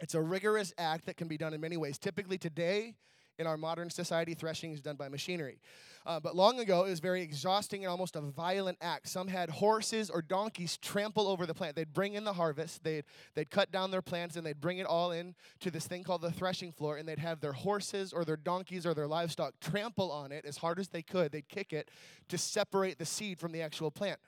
It's 0.00 0.14
a 0.14 0.22
rigorous 0.22 0.72
act 0.78 1.06
that 1.06 1.16
can 1.16 1.28
be 1.28 1.38
done 1.38 1.54
in 1.54 1.60
many 1.60 1.76
ways. 1.76 1.98
Typically, 1.98 2.38
today, 2.38 2.94
in 3.38 3.46
our 3.46 3.56
modern 3.56 3.90
society, 3.90 4.34
threshing 4.34 4.72
is 4.72 4.80
done 4.80 4.96
by 4.96 5.08
machinery. 5.08 5.58
Uh, 6.04 6.18
but 6.18 6.34
long 6.34 6.58
ago, 6.58 6.84
it 6.84 6.90
was 6.90 7.00
very 7.00 7.22
exhausting 7.22 7.84
and 7.84 7.90
almost 7.90 8.16
a 8.16 8.20
violent 8.20 8.76
act. 8.80 9.08
Some 9.08 9.28
had 9.28 9.48
horses 9.50 10.10
or 10.10 10.20
donkeys 10.20 10.76
trample 10.76 11.28
over 11.28 11.46
the 11.46 11.54
plant. 11.54 11.76
They'd 11.76 11.92
bring 11.92 12.14
in 12.14 12.24
the 12.24 12.32
harvest, 12.32 12.82
they'd, 12.82 13.04
they'd 13.34 13.50
cut 13.50 13.70
down 13.70 13.90
their 13.90 14.02
plants, 14.02 14.36
and 14.36 14.44
they'd 14.44 14.60
bring 14.60 14.78
it 14.78 14.86
all 14.86 15.12
in 15.12 15.34
to 15.60 15.70
this 15.70 15.86
thing 15.86 16.02
called 16.02 16.22
the 16.22 16.32
threshing 16.32 16.72
floor, 16.72 16.96
and 16.96 17.08
they'd 17.08 17.18
have 17.18 17.40
their 17.40 17.52
horses 17.52 18.12
or 18.12 18.24
their 18.24 18.36
donkeys 18.36 18.84
or 18.84 18.94
their 18.94 19.06
livestock 19.06 19.54
trample 19.60 20.10
on 20.10 20.32
it 20.32 20.44
as 20.44 20.56
hard 20.56 20.78
as 20.78 20.88
they 20.88 21.02
could. 21.02 21.32
They'd 21.32 21.48
kick 21.48 21.72
it 21.72 21.90
to 22.28 22.38
separate 22.38 22.98
the 22.98 23.06
seed 23.06 23.38
from 23.38 23.52
the 23.52 23.62
actual 23.62 23.90
plant. 23.90 24.18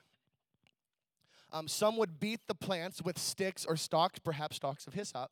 Um, 1.55 1.69
some 1.69 1.97
would 1.97 2.21
beat 2.21 2.40
the 2.49 2.55
plants 2.55 3.01
with 3.01 3.19
sticks 3.19 3.64
or 3.64 3.77
stalks, 3.77 4.19
perhaps 4.19 4.57
stalks 4.57 4.87
of 4.87 4.93
hyssop 4.93 5.31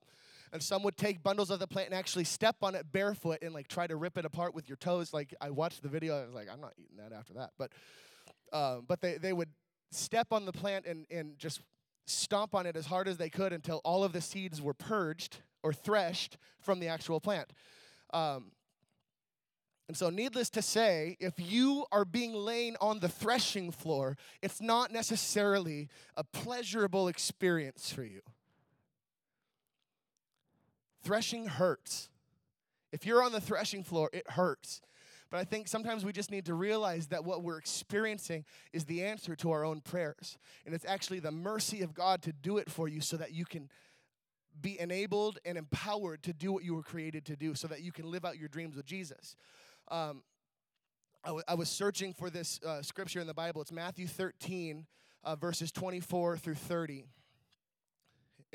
and 0.53 0.63
some 0.63 0.83
would 0.83 0.97
take 0.97 1.23
bundles 1.23 1.51
of 1.51 1.59
the 1.59 1.67
plant 1.67 1.89
and 1.89 1.99
actually 1.99 2.25
step 2.25 2.57
on 2.63 2.75
it 2.75 2.93
barefoot 2.93 3.39
and 3.43 3.55
like 3.55 3.69
try 3.69 3.87
to 3.87 3.97
rip 3.97 4.19
it 4.19 4.25
apart 4.25 4.55
with 4.55 4.69
your 4.69 4.77
toes. 4.77 5.13
Like 5.13 5.35
I 5.41 5.51
watched 5.51 5.83
the 5.83 5.89
video, 5.89 6.21
I 6.21 6.27
was 6.27 6.35
like, 6.35 6.49
I'm 6.53 6.61
not 6.61 6.75
eating 6.79 6.99
that 6.99 7.13
after 7.13 7.35
that. 7.35 7.51
But 7.59 7.73
uh, 8.53 8.81
but 8.87 9.01
they 9.01 9.17
they 9.17 9.33
would 9.33 9.49
step 9.91 10.29
on 10.31 10.45
the 10.45 10.53
plant 10.53 10.87
and 10.87 11.07
and 11.11 11.39
just 11.39 11.63
stomp 12.07 12.55
on 12.55 12.67
it 12.67 12.77
as 12.77 12.85
hard 12.85 13.09
as 13.09 13.17
they 13.17 13.31
could 13.31 13.53
until 13.53 13.81
all 13.85 14.05
of 14.05 14.13
the 14.13 14.21
seeds 14.21 14.61
were 14.61 14.75
purged 14.75 15.39
or 15.63 15.73
threshed 15.73 16.37
from 16.61 16.81
the 16.81 16.89
actual 16.89 17.21
plant. 17.21 17.53
Um, 18.13 18.53
and 19.88 19.97
so, 19.97 20.11
needless 20.11 20.49
to 20.51 20.62
say, 20.62 21.16
if 21.21 21.35
you 21.37 21.85
are 21.92 22.05
being 22.05 22.33
laid 22.33 22.77
on 22.81 23.01
the 23.01 23.09
threshing 23.09 23.71
floor, 23.71 24.16
it's 24.40 24.61
not 24.61 24.92
necessarily 24.92 25.88
a 26.16 26.25
pleasurable 26.25 27.09
experience 27.09 27.92
for 27.92 28.05
you. 28.05 28.21
Threshing 31.03 31.47
hurts. 31.47 32.09
If 32.92 33.05
you're 33.05 33.23
on 33.23 33.33
the 33.33 33.40
threshing 33.40 33.83
floor, 33.83 34.09
it 34.12 34.31
hurts. 34.31 34.81
But 35.31 35.38
I 35.38 35.45
think 35.45 35.66
sometimes 35.66 36.05
we 36.05 36.12
just 36.12 36.31
need 36.31 36.45
to 36.47 36.55
realize 36.55 37.07
that 37.09 37.25
what 37.25 37.42
we're 37.42 37.59
experiencing 37.59 38.45
is 38.73 38.85
the 38.85 39.03
answer 39.03 39.35
to 39.37 39.51
our 39.51 39.64
own 39.64 39.81
prayers. 39.81 40.37
And 40.64 40.75
it's 40.75 40.85
actually 40.85 41.21
the 41.21 41.33
mercy 41.33 41.81
of 41.81 41.95
God 41.95 42.23
to 42.23 42.33
do 42.33 42.59
it 42.59 42.71
for 42.71 42.87
you 42.87 43.01
so 43.01 43.16
that 43.16 43.33
you 43.33 43.47
can 43.47 43.71
be 44.61 44.79
enabled 44.79 45.38
and 45.45 45.57
empowered 45.57 46.23
to 46.25 46.35
do 46.35 46.53
what 46.53 46.64
you 46.64 46.75
were 46.75 46.83
created 46.83 47.25
to 47.25 47.37
do, 47.37 47.55
so 47.55 47.66
that 47.68 47.83
you 47.83 47.92
can 47.92 48.11
live 48.11 48.27
out 48.27 48.38
your 48.38 48.49
dreams 48.49 48.77
with 48.77 48.85
Jesus. 48.85 49.35
Um, 49.93 50.23
I, 51.23 51.29
w- 51.29 51.45
I 51.47 51.55
was 51.55 51.69
searching 51.69 52.15
for 52.15 52.31
this 52.31 52.59
uh, 52.67 52.81
scripture 52.81 53.21
in 53.21 53.27
the 53.27 53.35
Bible. 53.35 53.61
It's 53.61 53.71
Matthew 53.71 54.07
13, 54.07 54.87
uh, 55.23 55.37
verses 55.37 55.71
24 55.71 56.39
through 56.39 56.55
30. 56.55 57.05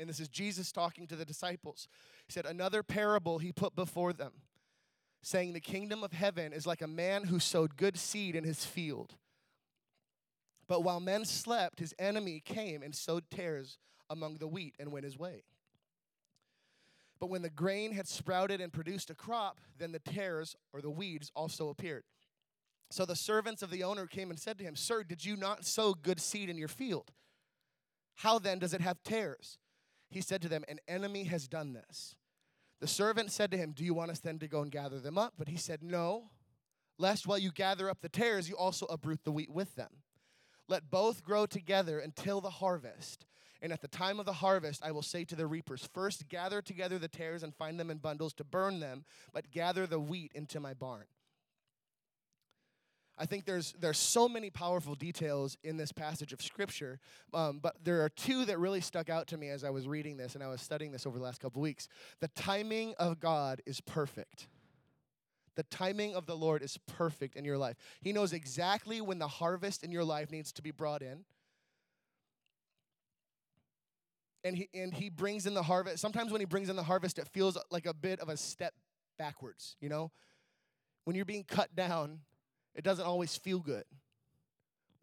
And 0.00 0.08
this 0.08 0.18
is 0.18 0.28
Jesus 0.28 0.72
talking 0.72 1.06
to 1.06 1.14
the 1.14 1.24
disciples. 1.24 1.86
He 2.26 2.32
said, 2.32 2.44
Another 2.44 2.82
parable 2.82 3.38
he 3.38 3.52
put 3.52 3.76
before 3.76 4.12
them, 4.12 4.32
saying, 5.22 5.52
The 5.52 5.60
kingdom 5.60 6.02
of 6.02 6.12
heaven 6.12 6.52
is 6.52 6.66
like 6.66 6.82
a 6.82 6.88
man 6.88 7.24
who 7.24 7.38
sowed 7.38 7.76
good 7.76 7.96
seed 7.96 8.34
in 8.34 8.42
his 8.42 8.64
field. 8.64 9.14
But 10.66 10.82
while 10.82 11.00
men 11.00 11.24
slept, 11.24 11.78
his 11.78 11.94
enemy 12.00 12.42
came 12.44 12.82
and 12.82 12.96
sowed 12.96 13.30
tares 13.30 13.78
among 14.10 14.38
the 14.38 14.48
wheat 14.48 14.74
and 14.80 14.90
went 14.90 15.04
his 15.04 15.16
way. 15.16 15.44
But 17.20 17.30
when 17.30 17.42
the 17.42 17.50
grain 17.50 17.92
had 17.92 18.06
sprouted 18.06 18.60
and 18.60 18.72
produced 18.72 19.10
a 19.10 19.14
crop, 19.14 19.60
then 19.78 19.92
the 19.92 19.98
tares 19.98 20.56
or 20.72 20.80
the 20.80 20.90
weeds 20.90 21.32
also 21.34 21.68
appeared. 21.68 22.04
So 22.90 23.04
the 23.04 23.16
servants 23.16 23.62
of 23.62 23.70
the 23.70 23.82
owner 23.82 24.06
came 24.06 24.30
and 24.30 24.38
said 24.38 24.58
to 24.58 24.64
him, 24.64 24.76
Sir, 24.76 25.02
did 25.02 25.24
you 25.24 25.36
not 25.36 25.64
sow 25.64 25.94
good 25.94 26.20
seed 26.20 26.48
in 26.48 26.56
your 26.56 26.68
field? 26.68 27.10
How 28.16 28.38
then 28.38 28.58
does 28.58 28.72
it 28.72 28.80
have 28.80 29.02
tares? 29.02 29.58
He 30.10 30.20
said 30.20 30.40
to 30.42 30.48
them, 30.48 30.64
An 30.68 30.80
enemy 30.88 31.24
has 31.24 31.48
done 31.48 31.72
this. 31.72 32.14
The 32.80 32.86
servant 32.86 33.30
said 33.30 33.50
to 33.50 33.56
him, 33.56 33.72
Do 33.72 33.84
you 33.84 33.94
want 33.94 34.10
us 34.10 34.20
then 34.20 34.38
to 34.38 34.48
go 34.48 34.62
and 34.62 34.70
gather 34.70 35.00
them 35.00 35.18
up? 35.18 35.34
But 35.36 35.48
he 35.48 35.56
said, 35.56 35.82
No, 35.82 36.30
lest 36.98 37.26
while 37.26 37.38
you 37.38 37.52
gather 37.52 37.90
up 37.90 38.00
the 38.00 38.08
tares, 38.08 38.48
you 38.48 38.56
also 38.56 38.86
uproot 38.86 39.24
the 39.24 39.32
wheat 39.32 39.50
with 39.50 39.74
them. 39.74 40.02
Let 40.68 40.90
both 40.90 41.22
grow 41.24 41.46
together 41.46 41.98
until 41.98 42.40
the 42.40 42.50
harvest. 42.50 43.26
And 43.60 43.72
at 43.72 43.80
the 43.80 43.88
time 43.88 44.20
of 44.20 44.26
the 44.26 44.32
harvest, 44.32 44.84
I 44.84 44.92
will 44.92 45.02
say 45.02 45.24
to 45.24 45.36
the 45.36 45.46
reapers, 45.46 45.88
First 45.92 46.28
gather 46.28 46.62
together 46.62 46.98
the 46.98 47.08
tares 47.08 47.42
and 47.42 47.54
find 47.54 47.78
them 47.78 47.90
in 47.90 47.98
bundles 47.98 48.32
to 48.34 48.44
burn 48.44 48.80
them, 48.80 49.04
but 49.32 49.50
gather 49.50 49.86
the 49.86 49.98
wheat 49.98 50.32
into 50.34 50.60
my 50.60 50.74
barn. 50.74 51.04
I 53.20 53.26
think 53.26 53.44
there's 53.44 53.74
there's 53.80 53.98
so 53.98 54.28
many 54.28 54.48
powerful 54.48 54.94
details 54.94 55.56
in 55.64 55.76
this 55.76 55.90
passage 55.90 56.32
of 56.32 56.40
scripture, 56.40 57.00
um, 57.34 57.58
but 57.60 57.74
there 57.82 58.04
are 58.04 58.08
two 58.08 58.44
that 58.44 58.58
really 58.60 58.80
stuck 58.80 59.10
out 59.10 59.26
to 59.28 59.36
me 59.36 59.48
as 59.48 59.64
I 59.64 59.70
was 59.70 59.88
reading 59.88 60.16
this 60.16 60.36
and 60.36 60.44
I 60.44 60.46
was 60.46 60.62
studying 60.62 60.92
this 60.92 61.04
over 61.04 61.18
the 61.18 61.24
last 61.24 61.40
couple 61.40 61.60
weeks. 61.60 61.88
The 62.20 62.28
timing 62.28 62.94
of 62.98 63.18
God 63.18 63.60
is 63.66 63.80
perfect. 63.80 64.46
The 65.56 65.64
timing 65.64 66.14
of 66.14 66.26
the 66.26 66.36
Lord 66.36 66.62
is 66.62 66.78
perfect 66.86 67.34
in 67.34 67.44
your 67.44 67.58
life. 67.58 67.76
He 68.00 68.12
knows 68.12 68.32
exactly 68.32 69.00
when 69.00 69.18
the 69.18 69.26
harvest 69.26 69.82
in 69.82 69.90
your 69.90 70.04
life 70.04 70.30
needs 70.30 70.52
to 70.52 70.62
be 70.62 70.70
brought 70.70 71.02
in. 71.02 71.24
And 74.44 74.56
he, 74.56 74.68
and 74.72 74.94
he 74.94 75.10
brings 75.10 75.46
in 75.46 75.54
the 75.54 75.62
harvest. 75.62 76.00
Sometimes 76.00 76.30
when 76.30 76.40
he 76.40 76.44
brings 76.44 76.68
in 76.68 76.76
the 76.76 76.82
harvest, 76.82 77.18
it 77.18 77.28
feels 77.28 77.58
like 77.70 77.86
a 77.86 77.94
bit 77.94 78.20
of 78.20 78.28
a 78.28 78.36
step 78.36 78.72
backwards, 79.18 79.76
you 79.80 79.88
know? 79.88 80.12
When 81.04 81.16
you're 81.16 81.24
being 81.24 81.44
cut 81.44 81.74
down, 81.74 82.20
it 82.74 82.84
doesn't 82.84 83.04
always 83.04 83.36
feel 83.36 83.58
good. 83.58 83.84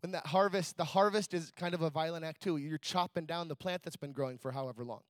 When 0.02 0.12
that 0.12 0.28
harvest, 0.28 0.78
the 0.78 0.86
harvest 0.86 1.34
is 1.34 1.52
kind 1.58 1.74
of 1.74 1.82
a 1.82 1.90
violent 1.90 2.24
act 2.24 2.42
too. 2.42 2.58
You're 2.58 2.78
chopping 2.78 3.26
down 3.26 3.48
the 3.48 3.56
plant 3.56 3.84
that's 3.84 3.96
been 3.96 4.14
growing 4.14 4.38
for 4.38 4.52
however 4.52 4.84
long. 4.84 5.02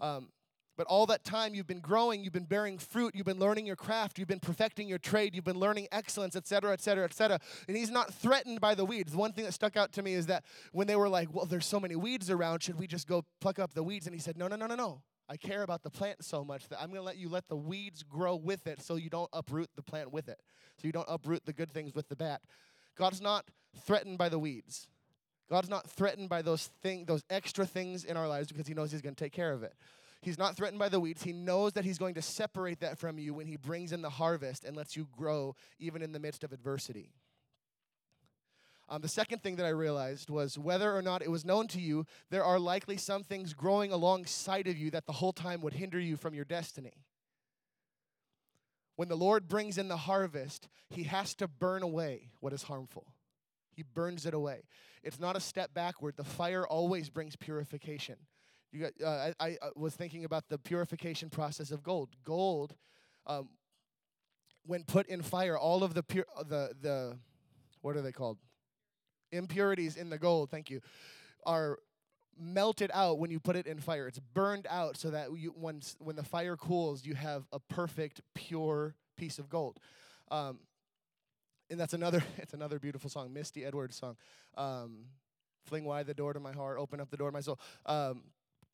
Um, 0.00 0.28
but 0.76 0.86
all 0.86 1.06
that 1.06 1.24
time 1.24 1.54
you've 1.54 1.66
been 1.66 1.80
growing, 1.80 2.22
you've 2.22 2.32
been 2.32 2.44
bearing 2.44 2.78
fruit, 2.78 3.14
you've 3.14 3.26
been 3.26 3.38
learning 3.38 3.66
your 3.66 3.76
craft, 3.76 4.18
you've 4.18 4.28
been 4.28 4.40
perfecting 4.40 4.88
your 4.88 4.98
trade, 4.98 5.34
you've 5.34 5.44
been 5.44 5.58
learning 5.58 5.88
excellence, 5.90 6.36
et 6.36 6.46
cetera, 6.46 6.72
et 6.72 6.80
cetera, 6.80 7.04
et 7.04 7.14
cetera. 7.14 7.38
And 7.68 7.76
he's 7.76 7.90
not 7.90 8.12
threatened 8.12 8.60
by 8.60 8.74
the 8.74 8.84
weeds. 8.84 9.12
The 9.12 9.18
one 9.18 9.32
thing 9.32 9.44
that 9.44 9.52
stuck 9.52 9.76
out 9.76 9.92
to 9.92 10.02
me 10.02 10.14
is 10.14 10.26
that 10.26 10.44
when 10.72 10.86
they 10.86 10.96
were 10.96 11.08
like, 11.08 11.32
well, 11.32 11.46
there's 11.46 11.66
so 11.66 11.80
many 11.80 11.96
weeds 11.96 12.30
around, 12.30 12.62
should 12.62 12.78
we 12.78 12.86
just 12.86 13.08
go 13.08 13.24
pluck 13.40 13.58
up 13.58 13.74
the 13.74 13.82
weeds? 13.82 14.06
And 14.06 14.14
he 14.14 14.20
said, 14.20 14.36
no, 14.36 14.48
no, 14.48 14.56
no, 14.56 14.66
no, 14.66 14.74
no. 14.74 15.02
I 15.28 15.36
care 15.36 15.62
about 15.62 15.82
the 15.82 15.90
plant 15.90 16.24
so 16.24 16.44
much 16.44 16.68
that 16.68 16.80
I'm 16.80 16.88
going 16.88 17.00
to 17.00 17.04
let 17.04 17.16
you 17.16 17.28
let 17.28 17.48
the 17.48 17.56
weeds 17.56 18.04
grow 18.04 18.36
with 18.36 18.66
it 18.66 18.80
so 18.80 18.94
you 18.94 19.10
don't 19.10 19.30
uproot 19.32 19.70
the 19.74 19.82
plant 19.82 20.12
with 20.12 20.28
it. 20.28 20.40
So 20.80 20.86
you 20.86 20.92
don't 20.92 21.08
uproot 21.08 21.44
the 21.46 21.52
good 21.52 21.72
things 21.72 21.94
with 21.94 22.08
the 22.08 22.16
bad. 22.16 22.38
God's 22.96 23.20
not 23.20 23.44
threatened 23.84 24.18
by 24.18 24.28
the 24.28 24.38
weeds. 24.38 24.86
God's 25.50 25.68
not 25.68 25.88
threatened 25.88 26.28
by 26.28 26.42
those 26.42 26.70
thing, 26.82 27.04
those 27.06 27.24
extra 27.30 27.66
things 27.66 28.04
in 28.04 28.16
our 28.16 28.28
lives 28.28 28.48
because 28.48 28.66
he 28.66 28.74
knows 28.74 28.92
he's 28.92 29.02
going 29.02 29.14
to 29.14 29.24
take 29.24 29.32
care 29.32 29.52
of 29.52 29.62
it. 29.62 29.74
He's 30.26 30.38
not 30.38 30.56
threatened 30.56 30.80
by 30.80 30.88
the 30.88 30.98
weeds. 30.98 31.22
He 31.22 31.32
knows 31.32 31.74
that 31.74 31.84
he's 31.84 31.98
going 31.98 32.14
to 32.14 32.20
separate 32.20 32.80
that 32.80 32.98
from 32.98 33.16
you 33.16 33.32
when 33.32 33.46
he 33.46 33.56
brings 33.56 33.92
in 33.92 34.02
the 34.02 34.10
harvest 34.10 34.64
and 34.64 34.76
lets 34.76 34.96
you 34.96 35.06
grow 35.16 35.54
even 35.78 36.02
in 36.02 36.10
the 36.10 36.18
midst 36.18 36.42
of 36.42 36.52
adversity. 36.52 37.12
Um, 38.88 39.02
the 39.02 39.08
second 39.08 39.44
thing 39.44 39.54
that 39.54 39.66
I 39.66 39.68
realized 39.68 40.28
was 40.28 40.58
whether 40.58 40.92
or 40.92 41.00
not 41.00 41.22
it 41.22 41.30
was 41.30 41.44
known 41.44 41.68
to 41.68 41.80
you, 41.80 42.06
there 42.28 42.42
are 42.42 42.58
likely 42.58 42.96
some 42.96 43.22
things 43.22 43.54
growing 43.54 43.92
alongside 43.92 44.66
of 44.66 44.76
you 44.76 44.90
that 44.90 45.06
the 45.06 45.12
whole 45.12 45.32
time 45.32 45.60
would 45.60 45.74
hinder 45.74 46.00
you 46.00 46.16
from 46.16 46.34
your 46.34 46.44
destiny. 46.44 47.04
When 48.96 49.06
the 49.06 49.14
Lord 49.14 49.46
brings 49.46 49.78
in 49.78 49.86
the 49.86 49.96
harvest, 49.96 50.66
he 50.90 51.04
has 51.04 51.36
to 51.36 51.46
burn 51.46 51.84
away 51.84 52.30
what 52.40 52.52
is 52.52 52.64
harmful. 52.64 53.06
He 53.70 53.84
burns 53.84 54.26
it 54.26 54.34
away. 54.34 54.64
It's 55.04 55.20
not 55.20 55.36
a 55.36 55.40
step 55.40 55.72
backward. 55.72 56.16
The 56.16 56.24
fire 56.24 56.66
always 56.66 57.10
brings 57.10 57.36
purification. 57.36 58.16
You 58.72 58.80
got, 58.80 58.92
uh, 59.02 59.32
I, 59.40 59.46
I, 59.50 59.56
was 59.74 59.94
thinking 59.94 60.24
about 60.24 60.48
the 60.48 60.58
purification 60.58 61.30
process 61.30 61.70
of 61.70 61.82
gold. 61.82 62.10
Gold, 62.24 62.74
um, 63.26 63.48
when 64.66 64.84
put 64.84 65.06
in 65.06 65.22
fire, 65.22 65.56
all 65.56 65.82
of 65.82 65.94
the 65.94 66.02
pure, 66.02 66.26
the 66.48 66.72
the 66.80 67.16
what 67.80 67.96
are 67.96 68.02
they 68.02 68.12
called? 68.12 68.38
Impurities 69.32 69.96
in 69.96 70.10
the 70.10 70.18
gold. 70.18 70.50
Thank 70.50 70.70
you, 70.70 70.80
are 71.44 71.78
melted 72.38 72.90
out 72.92 73.18
when 73.18 73.30
you 73.30 73.40
put 73.40 73.56
it 73.56 73.66
in 73.66 73.80
fire. 73.80 74.06
It's 74.08 74.18
burned 74.18 74.66
out 74.68 74.96
so 74.96 75.10
that 75.10 75.36
you, 75.36 75.54
when 75.56 75.80
when 75.98 76.16
the 76.16 76.24
fire 76.24 76.56
cools, 76.56 77.04
you 77.04 77.14
have 77.14 77.44
a 77.52 77.60
perfect, 77.60 78.20
pure 78.34 78.94
piece 79.16 79.38
of 79.38 79.48
gold. 79.48 79.78
Um, 80.30 80.58
and 81.70 81.80
that's 81.80 81.94
another 81.94 82.22
it's 82.38 82.54
another 82.54 82.78
beautiful 82.78 83.10
song, 83.10 83.32
Misty 83.32 83.64
Edwards 83.64 83.96
song. 83.96 84.16
Um, 84.56 85.06
Fling 85.64 85.84
wide 85.84 86.06
the 86.06 86.14
door 86.14 86.32
to 86.32 86.38
my 86.38 86.52
heart, 86.52 86.78
open 86.78 87.00
up 87.00 87.10
the 87.10 87.16
door 87.16 87.28
to 87.28 87.32
my 87.32 87.40
soul. 87.40 87.58
Um, 87.86 88.22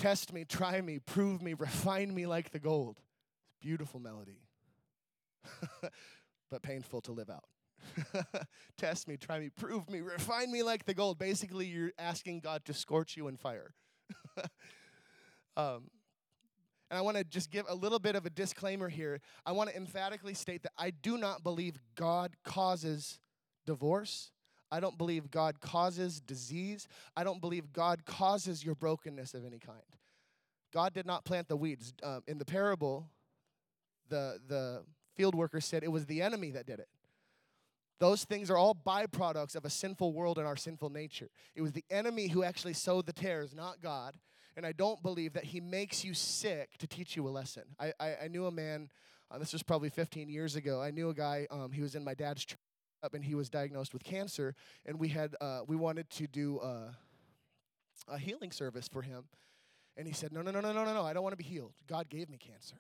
Test 0.02 0.32
me, 0.32 0.44
try 0.44 0.80
me, 0.80 0.98
prove 0.98 1.40
me, 1.40 1.54
refine 1.54 2.12
me 2.12 2.26
like 2.26 2.50
the 2.50 2.58
gold. 2.58 2.96
It's 2.98 3.60
Beautiful 3.60 4.00
melody, 4.00 4.40
but 6.50 6.60
painful 6.60 7.00
to 7.02 7.12
live 7.12 7.30
out. 7.30 7.44
Test 8.76 9.06
me, 9.06 9.16
try 9.16 9.38
me, 9.38 9.48
prove 9.48 9.88
me, 9.88 10.00
refine 10.00 10.50
me 10.50 10.64
like 10.64 10.86
the 10.86 10.92
gold. 10.92 11.20
Basically, 11.20 11.66
you're 11.66 11.92
asking 12.00 12.40
God 12.40 12.64
to 12.64 12.74
scorch 12.74 13.16
you 13.16 13.28
in 13.28 13.36
fire. 13.36 13.74
um, 15.56 15.88
and 16.90 16.98
I 16.98 17.00
want 17.00 17.16
to 17.16 17.22
just 17.22 17.52
give 17.52 17.66
a 17.68 17.74
little 17.76 18.00
bit 18.00 18.16
of 18.16 18.26
a 18.26 18.30
disclaimer 18.30 18.88
here. 18.88 19.20
I 19.46 19.52
want 19.52 19.70
to 19.70 19.76
emphatically 19.76 20.34
state 20.34 20.64
that 20.64 20.72
I 20.76 20.90
do 20.90 21.16
not 21.16 21.44
believe 21.44 21.78
God 21.94 22.34
causes 22.44 23.20
divorce. 23.66 24.32
I 24.72 24.80
don't 24.80 24.96
believe 24.96 25.30
God 25.30 25.60
causes 25.60 26.18
disease. 26.18 26.88
I 27.14 27.24
don't 27.24 27.42
believe 27.42 27.74
God 27.74 28.06
causes 28.06 28.64
your 28.64 28.74
brokenness 28.74 29.34
of 29.34 29.44
any 29.44 29.58
kind. 29.58 29.82
God 30.72 30.94
did 30.94 31.04
not 31.04 31.26
plant 31.26 31.46
the 31.46 31.56
weeds. 31.56 31.92
Um, 32.02 32.22
in 32.26 32.38
the 32.38 32.46
parable, 32.46 33.10
the, 34.08 34.40
the 34.48 34.82
field 35.14 35.34
worker 35.34 35.60
said 35.60 35.84
it 35.84 35.92
was 35.92 36.06
the 36.06 36.22
enemy 36.22 36.52
that 36.52 36.64
did 36.64 36.80
it. 36.80 36.88
Those 38.00 38.24
things 38.24 38.50
are 38.50 38.56
all 38.56 38.74
byproducts 38.74 39.54
of 39.54 39.66
a 39.66 39.70
sinful 39.70 40.14
world 40.14 40.38
and 40.38 40.46
our 40.46 40.56
sinful 40.56 40.88
nature. 40.88 41.28
It 41.54 41.60
was 41.60 41.72
the 41.72 41.84
enemy 41.90 42.28
who 42.28 42.42
actually 42.42 42.72
sowed 42.72 43.04
the 43.04 43.12
tares, 43.12 43.54
not 43.54 43.82
God. 43.82 44.14
And 44.56 44.64
I 44.64 44.72
don't 44.72 45.02
believe 45.02 45.34
that 45.34 45.44
he 45.44 45.60
makes 45.60 46.02
you 46.02 46.14
sick 46.14 46.78
to 46.78 46.86
teach 46.86 47.14
you 47.14 47.28
a 47.28 47.30
lesson. 47.30 47.64
I, 47.78 47.92
I, 48.00 48.16
I 48.24 48.28
knew 48.28 48.46
a 48.46 48.50
man, 48.50 48.88
uh, 49.30 49.36
this 49.36 49.52
was 49.52 49.62
probably 49.62 49.90
15 49.90 50.30
years 50.30 50.56
ago. 50.56 50.80
I 50.80 50.90
knew 50.90 51.10
a 51.10 51.14
guy, 51.14 51.46
um, 51.50 51.72
he 51.72 51.82
was 51.82 51.94
in 51.94 52.02
my 52.02 52.14
dad's 52.14 52.46
church 52.46 52.58
up 53.02 53.14
and 53.14 53.24
he 53.24 53.34
was 53.34 53.50
diagnosed 53.50 53.92
with 53.92 54.04
cancer 54.04 54.54
and 54.86 54.98
we 54.98 55.08
had 55.08 55.34
uh, 55.40 55.60
we 55.66 55.76
wanted 55.76 56.08
to 56.10 56.26
do 56.26 56.58
uh, 56.58 56.92
a 58.08 58.18
healing 58.18 58.52
service 58.52 58.88
for 58.88 59.02
him. 59.02 59.24
And 59.96 60.06
he 60.06 60.14
said 60.14 60.32
no 60.32 60.40
no 60.42 60.50
no 60.50 60.60
no 60.60 60.72
no 60.72 60.84
no 60.84 60.94
no 60.94 61.04
i 61.04 61.12
don't 61.12 61.22
want 61.22 61.32
to 61.32 61.36
be 61.36 61.44
healed. 61.44 61.72
God 61.86 62.08
gave 62.08 62.28
me 62.28 62.38
cancer 62.38 62.76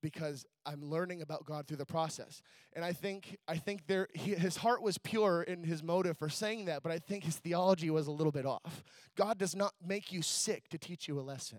because 0.00 0.46
i'm 0.64 0.80
learning 0.80 1.22
about 1.22 1.44
god 1.44 1.66
through 1.66 1.76
the 1.76 1.86
process. 1.86 2.40
And 2.72 2.84
i 2.84 2.92
think 2.92 3.36
i 3.48 3.56
think 3.56 3.86
there 3.86 4.08
he, 4.14 4.34
his 4.34 4.56
heart 4.56 4.82
was 4.82 4.96
pure 4.96 5.42
in 5.42 5.64
his 5.64 5.82
motive 5.82 6.16
for 6.16 6.28
saying 6.28 6.66
that 6.66 6.82
but 6.82 6.92
i 6.92 6.98
think 6.98 7.24
his 7.24 7.36
theology 7.36 7.90
was 7.90 8.06
a 8.06 8.12
little 8.12 8.32
bit 8.32 8.46
off. 8.46 8.84
God 9.16 9.38
does 9.38 9.56
not 9.56 9.74
make 9.84 10.12
you 10.12 10.22
sick 10.22 10.68
to 10.68 10.78
teach 10.78 11.08
you 11.08 11.18
a 11.18 11.22
lesson 11.22 11.58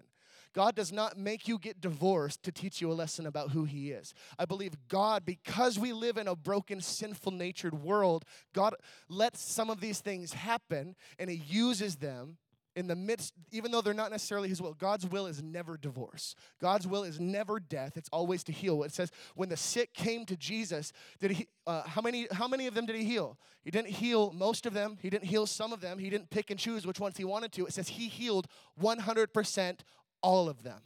God 0.54 0.76
does 0.76 0.92
not 0.92 1.18
make 1.18 1.48
you 1.48 1.58
get 1.58 1.82
divorced 1.82 2.44
to 2.44 2.52
teach 2.52 2.82
you 2.82 2.92
a 2.92 2.94
lesson 2.94 3.26
about 3.26 3.52
who 3.52 3.66
He 3.66 3.92
is. 3.92 4.14
I 4.38 4.46
believe 4.46 4.74
God, 4.88 5.26
because 5.26 5.78
we 5.78 5.94
live 5.94 6.18
in 6.18 6.28
a 6.28 6.36
broken, 6.36 6.82
sinful 6.82 7.32
natured 7.32 7.84
world, 7.84 8.26
God 8.54 8.76
lets 9.08 9.42
some 9.42 9.70
of 9.70 9.80
these 9.80 10.00
things 10.00 10.34
happen 10.34 10.96
and 11.18 11.30
He 11.30 11.38
uses 11.38 11.98
them 11.98 12.38
in 12.80 12.88
the 12.88 12.96
midst, 12.96 13.34
even 13.52 13.72
though 13.72 13.82
they're 13.82 13.94
not 13.94 14.10
necessarily 14.10 14.48
his 14.48 14.62
will, 14.62 14.74
God's 14.74 15.06
will 15.06 15.26
is 15.26 15.44
never 15.44 15.76
divorce. 15.76 16.34
God's 16.62 16.88
will 16.88 17.04
is 17.04 17.20
never 17.20 17.60
death. 17.60 17.98
It's 17.98 18.10
always 18.10 18.44
to 18.46 18.54
heal. 18.54 18.84
It 18.84 18.94
says 18.94 19.12
when 19.36 19.50
the 19.50 19.58
sick 19.58 19.94
came 19.94 20.26
to 20.28 20.38
Jesus, 20.38 20.94
did 21.20 21.32
he? 21.32 21.48
Uh, 21.68 21.84
how 21.84 22.02
many? 22.02 22.28
How 22.32 22.48
many 22.48 22.68
of 22.68 22.76
them 22.76 22.86
did 22.86 22.96
he 22.96 23.04
heal? 23.04 23.38
He 23.64 23.72
didn't 23.72 23.90
heal 23.90 24.32
most 24.32 24.66
of 24.66 24.74
them. 24.74 24.98
He 25.02 25.10
didn't 25.10 25.26
heal 25.26 25.46
some 25.46 25.74
of 25.74 25.82
them. 25.82 26.00
He 26.00 26.10
didn't 26.10 26.30
pick 26.30 26.52
and 26.52 26.60
choose 26.60 26.88
which 26.88 27.00
ones 27.00 27.18
he 27.18 27.26
wanted 27.26 27.52
to. 27.54 27.66
It 27.66 27.74
says 27.74 27.90
he 27.90 28.08
healed 28.08 28.48
100% 28.82 29.80
all 30.22 30.50
of 30.50 30.64
them. 30.64 30.82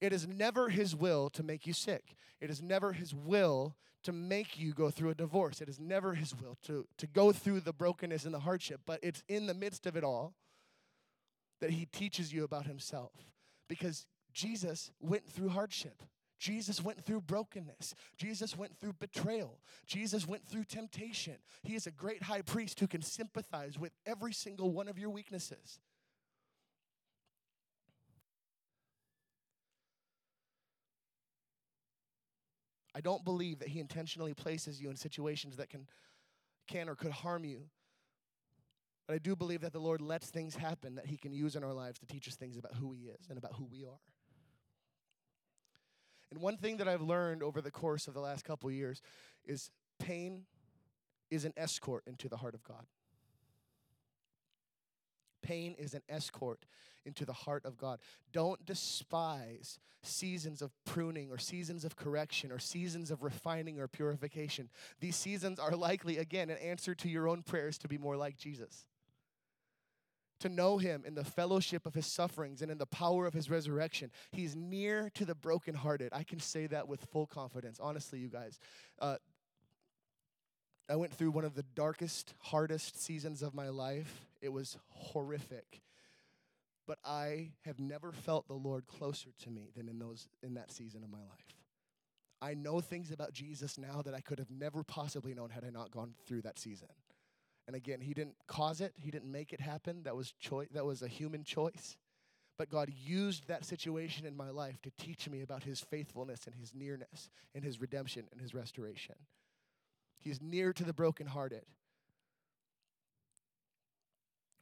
It 0.00 0.12
is 0.12 0.26
never 0.26 0.68
His 0.68 0.96
will 0.96 1.30
to 1.30 1.42
make 1.42 1.66
you 1.66 1.72
sick. 1.72 2.16
It 2.40 2.50
is 2.50 2.60
never 2.60 2.92
His 2.92 3.14
will 3.14 3.76
to 4.02 4.12
make 4.12 4.58
you 4.58 4.72
go 4.72 4.90
through 4.90 5.10
a 5.10 5.14
divorce. 5.14 5.60
It 5.60 5.68
is 5.68 5.78
never 5.78 6.14
His 6.14 6.34
will 6.34 6.58
to, 6.64 6.86
to 6.98 7.06
go 7.06 7.30
through 7.32 7.60
the 7.60 7.72
brokenness 7.72 8.24
and 8.24 8.34
the 8.34 8.40
hardship, 8.40 8.80
but 8.84 8.98
it's 9.02 9.22
in 9.28 9.46
the 9.46 9.54
midst 9.54 9.86
of 9.86 9.96
it 9.96 10.02
all 10.02 10.34
that 11.60 11.70
He 11.70 11.86
teaches 11.86 12.32
you 12.32 12.42
about 12.42 12.66
Himself. 12.66 13.12
Because 13.68 14.06
Jesus 14.32 14.90
went 15.00 15.28
through 15.30 15.50
hardship. 15.50 16.02
Jesus 16.42 16.82
went 16.82 17.04
through 17.04 17.20
brokenness. 17.20 17.94
Jesus 18.16 18.58
went 18.58 18.76
through 18.76 18.94
betrayal. 18.94 19.60
Jesus 19.86 20.26
went 20.26 20.44
through 20.44 20.64
temptation. 20.64 21.36
He 21.62 21.76
is 21.76 21.86
a 21.86 21.92
great 21.92 22.24
high 22.24 22.42
priest 22.42 22.80
who 22.80 22.88
can 22.88 23.02
sympathize 23.02 23.78
with 23.78 23.92
every 24.04 24.32
single 24.32 24.72
one 24.72 24.88
of 24.88 24.98
your 24.98 25.10
weaknesses. 25.10 25.78
I 32.94 33.00
don't 33.00 33.24
believe 33.24 33.60
that 33.60 33.68
he 33.68 33.80
intentionally 33.80 34.34
places 34.34 34.80
you 34.80 34.90
in 34.90 34.96
situations 34.96 35.56
that 35.56 35.70
can, 35.70 35.86
can 36.68 36.88
or 36.88 36.94
could 36.94 37.12
harm 37.12 37.44
you. 37.44 37.62
But 39.06 39.14
I 39.14 39.18
do 39.18 39.34
believe 39.34 39.62
that 39.62 39.72
the 39.72 39.80
Lord 39.80 40.00
lets 40.00 40.30
things 40.30 40.54
happen 40.54 40.94
that 40.94 41.06
he 41.06 41.16
can 41.16 41.32
use 41.32 41.56
in 41.56 41.64
our 41.64 41.72
lives 41.72 41.98
to 42.00 42.06
teach 42.06 42.28
us 42.28 42.36
things 42.36 42.56
about 42.56 42.74
who 42.74 42.92
he 42.92 43.06
is 43.06 43.26
and 43.28 43.38
about 43.38 43.54
who 43.54 43.64
we 43.64 43.84
are. 43.84 44.00
And 46.30 46.40
one 46.40 46.56
thing 46.56 46.78
that 46.78 46.88
I've 46.88 47.02
learned 47.02 47.42
over 47.42 47.60
the 47.60 47.70
course 47.70 48.08
of 48.08 48.14
the 48.14 48.20
last 48.20 48.44
couple 48.44 48.70
years 48.70 49.02
is 49.44 49.70
pain 49.98 50.44
is 51.30 51.44
an 51.44 51.52
escort 51.56 52.04
into 52.06 52.28
the 52.28 52.36
heart 52.36 52.54
of 52.54 52.62
God. 52.62 52.86
Pain 55.42 55.74
is 55.78 55.94
an 55.94 56.02
escort 56.08 56.64
into 57.04 57.24
the 57.24 57.32
heart 57.32 57.64
of 57.64 57.76
God. 57.76 57.98
Don't 58.32 58.64
despise 58.64 59.78
seasons 60.02 60.62
of 60.62 60.72
pruning 60.84 61.30
or 61.30 61.38
seasons 61.38 61.84
of 61.84 61.96
correction 61.96 62.50
or 62.50 62.58
seasons 62.58 63.10
of 63.10 63.22
refining 63.22 63.78
or 63.78 63.88
purification. 63.88 64.68
These 65.00 65.16
seasons 65.16 65.58
are 65.58 65.76
likely, 65.76 66.18
again, 66.18 66.50
an 66.50 66.58
answer 66.58 66.94
to 66.96 67.08
your 67.08 67.28
own 67.28 67.42
prayers 67.42 67.78
to 67.78 67.88
be 67.88 67.98
more 67.98 68.16
like 68.16 68.36
Jesus. 68.36 68.86
To 70.40 70.48
know 70.48 70.78
him 70.78 71.04
in 71.06 71.14
the 71.14 71.24
fellowship 71.24 71.86
of 71.86 71.94
his 71.94 72.06
sufferings 72.06 72.62
and 72.62 72.70
in 72.70 72.78
the 72.78 72.86
power 72.86 73.26
of 73.26 73.34
his 73.34 73.48
resurrection. 73.48 74.10
He's 74.32 74.56
near 74.56 75.08
to 75.14 75.24
the 75.24 75.36
brokenhearted. 75.36 76.10
I 76.12 76.24
can 76.24 76.40
say 76.40 76.66
that 76.66 76.88
with 76.88 77.04
full 77.12 77.26
confidence. 77.26 77.78
Honestly, 77.80 78.18
you 78.18 78.28
guys. 78.28 78.58
Uh, 78.98 79.16
I 80.88 80.96
went 80.96 81.14
through 81.14 81.30
one 81.30 81.44
of 81.44 81.54
the 81.54 81.62
darkest, 81.62 82.34
hardest 82.40 83.00
seasons 83.00 83.40
of 83.40 83.54
my 83.54 83.68
life. 83.68 84.26
It 84.42 84.52
was 84.52 84.76
horrific 84.90 85.80
but 86.86 86.98
I 87.04 87.52
have 87.64 87.78
never 87.78 88.12
felt 88.12 88.48
the 88.48 88.54
Lord 88.54 88.86
closer 88.86 89.30
to 89.44 89.50
me 89.50 89.70
than 89.76 89.88
in 89.88 89.98
those 89.98 90.28
in 90.42 90.54
that 90.54 90.72
season 90.72 91.02
of 91.02 91.10
my 91.10 91.18
life. 91.18 91.56
I 92.40 92.54
know 92.54 92.80
things 92.80 93.12
about 93.12 93.32
Jesus 93.32 93.78
now 93.78 94.02
that 94.02 94.14
I 94.14 94.20
could 94.20 94.40
have 94.40 94.50
never 94.50 94.82
possibly 94.82 95.32
known 95.32 95.50
had 95.50 95.64
I 95.64 95.70
not 95.70 95.92
gone 95.92 96.14
through 96.26 96.42
that 96.42 96.58
season. 96.58 96.88
And 97.68 97.76
again, 97.76 98.00
he 98.00 98.14
didn't 98.14 98.34
cause 98.48 98.80
it, 98.80 98.94
he 98.98 99.12
didn't 99.12 99.30
make 99.30 99.52
it 99.52 99.60
happen. 99.60 100.02
That 100.02 100.16
was 100.16 100.32
choice 100.32 100.68
that 100.72 100.84
was 100.84 101.02
a 101.02 101.08
human 101.08 101.44
choice. 101.44 101.96
But 102.58 102.68
God 102.68 102.92
used 102.94 103.48
that 103.48 103.64
situation 103.64 104.26
in 104.26 104.36
my 104.36 104.50
life 104.50 104.80
to 104.82 104.90
teach 104.98 105.28
me 105.28 105.42
about 105.42 105.62
his 105.62 105.80
faithfulness 105.80 106.40
and 106.46 106.54
his 106.54 106.74
nearness 106.74 107.30
and 107.54 107.64
his 107.64 107.80
redemption 107.80 108.26
and 108.30 108.40
his 108.40 108.54
restoration. 108.54 109.14
He's 110.18 110.42
near 110.42 110.72
to 110.74 110.84
the 110.84 110.92
brokenhearted. 110.92 111.64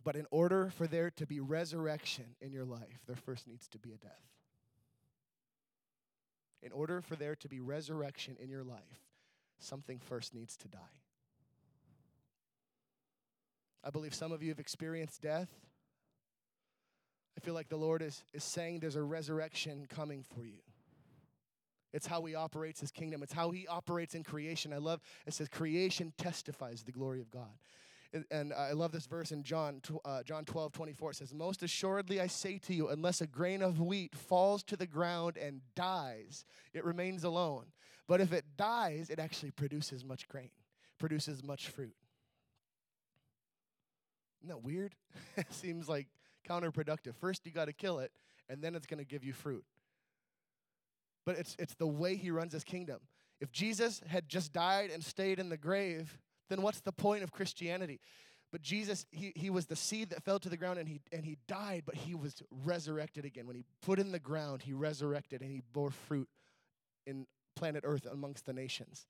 But 0.02 0.16
in 0.16 0.26
order 0.30 0.70
for 0.70 0.86
there 0.86 1.10
to 1.10 1.26
be 1.26 1.40
resurrection 1.40 2.24
in 2.40 2.52
your 2.52 2.64
life, 2.64 3.02
there 3.06 3.16
first 3.16 3.46
needs 3.46 3.68
to 3.68 3.78
be 3.78 3.92
a 3.92 3.96
death. 3.96 4.30
In 6.62 6.72
order 6.72 7.00
for 7.00 7.16
there 7.16 7.36
to 7.36 7.48
be 7.48 7.60
resurrection 7.60 8.36
in 8.40 8.48
your 8.48 8.62
life, 8.62 9.04
something 9.58 9.98
first 9.98 10.34
needs 10.34 10.56
to 10.58 10.68
die. 10.68 10.78
I 13.82 13.90
believe 13.90 14.14
some 14.14 14.32
of 14.32 14.42
you 14.42 14.50
have 14.50 14.58
experienced 14.58 15.22
death. 15.22 15.48
I 17.36 17.40
feel 17.40 17.54
like 17.54 17.68
the 17.68 17.76
Lord 17.76 18.02
is, 18.02 18.22
is 18.34 18.44
saying 18.44 18.80
there's 18.80 18.96
a 18.96 19.02
resurrection 19.02 19.86
coming 19.88 20.22
for 20.34 20.44
you. 20.44 20.60
It's 21.92 22.06
how 22.06 22.24
he 22.24 22.34
operates 22.34 22.80
his 22.80 22.90
kingdom. 22.90 23.22
It's 23.22 23.32
how 23.32 23.50
he 23.50 23.66
operates 23.66 24.14
in 24.14 24.22
creation. 24.22 24.72
I 24.72 24.78
love 24.78 25.00
it 25.26 25.34
says 25.34 25.48
creation 25.48 26.12
testifies 26.18 26.82
the 26.82 26.92
glory 26.92 27.20
of 27.20 27.30
God. 27.30 27.58
And 28.30 28.52
I 28.52 28.72
love 28.72 28.90
this 28.90 29.06
verse 29.06 29.30
in 29.30 29.44
John, 29.44 29.80
uh, 30.04 30.24
John 30.24 30.44
12, 30.44 30.72
24. 30.72 31.10
It 31.12 31.16
says, 31.16 31.32
Most 31.32 31.62
assuredly 31.62 32.20
I 32.20 32.26
say 32.26 32.58
to 32.58 32.74
you, 32.74 32.88
unless 32.88 33.20
a 33.20 33.26
grain 33.26 33.62
of 33.62 33.80
wheat 33.80 34.16
falls 34.16 34.64
to 34.64 34.76
the 34.76 34.86
ground 34.86 35.36
and 35.36 35.60
dies, 35.76 36.44
it 36.74 36.84
remains 36.84 37.22
alone. 37.22 37.66
But 38.08 38.20
if 38.20 38.32
it 38.32 38.44
dies, 38.56 39.10
it 39.10 39.20
actually 39.20 39.52
produces 39.52 40.04
much 40.04 40.26
grain, 40.26 40.50
produces 40.98 41.44
much 41.44 41.68
fruit. 41.68 41.94
Isn't 44.40 44.48
that 44.48 44.64
weird? 44.64 44.96
it 45.36 45.52
seems 45.52 45.88
like 45.88 46.08
counterproductive. 46.48 47.14
First, 47.20 47.46
you 47.46 47.52
got 47.52 47.66
to 47.66 47.72
kill 47.72 48.00
it, 48.00 48.10
and 48.48 48.60
then 48.60 48.74
it's 48.74 48.86
going 48.86 48.98
to 48.98 49.04
give 49.04 49.22
you 49.22 49.32
fruit. 49.32 49.64
But 51.24 51.36
it's, 51.38 51.54
it's 51.60 51.74
the 51.74 51.86
way 51.86 52.16
he 52.16 52.32
runs 52.32 52.52
his 52.52 52.64
kingdom. 52.64 52.98
If 53.40 53.52
Jesus 53.52 54.00
had 54.08 54.28
just 54.28 54.52
died 54.52 54.90
and 54.90 55.04
stayed 55.04 55.38
in 55.38 55.48
the 55.48 55.56
grave, 55.56 56.18
then 56.50 56.60
what's 56.60 56.80
the 56.80 56.92
point 56.92 57.22
of 57.22 57.32
Christianity? 57.32 58.00
But 58.52 58.62
Jesus, 58.62 59.06
he, 59.10 59.32
he 59.36 59.48
was 59.48 59.66
the 59.66 59.76
seed 59.76 60.10
that 60.10 60.22
fell 60.22 60.40
to 60.40 60.48
the 60.48 60.56
ground 60.56 60.78
and 60.78 60.88
he, 60.88 61.00
and 61.12 61.24
he 61.24 61.38
died, 61.46 61.84
but 61.86 61.94
he 61.94 62.14
was 62.14 62.42
resurrected 62.64 63.24
again. 63.24 63.46
When 63.46 63.56
he 63.56 63.64
put 63.80 63.98
in 63.98 64.12
the 64.12 64.18
ground, 64.18 64.62
he 64.62 64.72
resurrected 64.72 65.40
and 65.40 65.50
he 65.50 65.62
bore 65.72 65.90
fruit 65.90 66.28
in 67.06 67.26
planet 67.54 67.84
Earth 67.86 68.06
amongst 68.10 68.46
the 68.46 68.52
nations. 68.52 69.06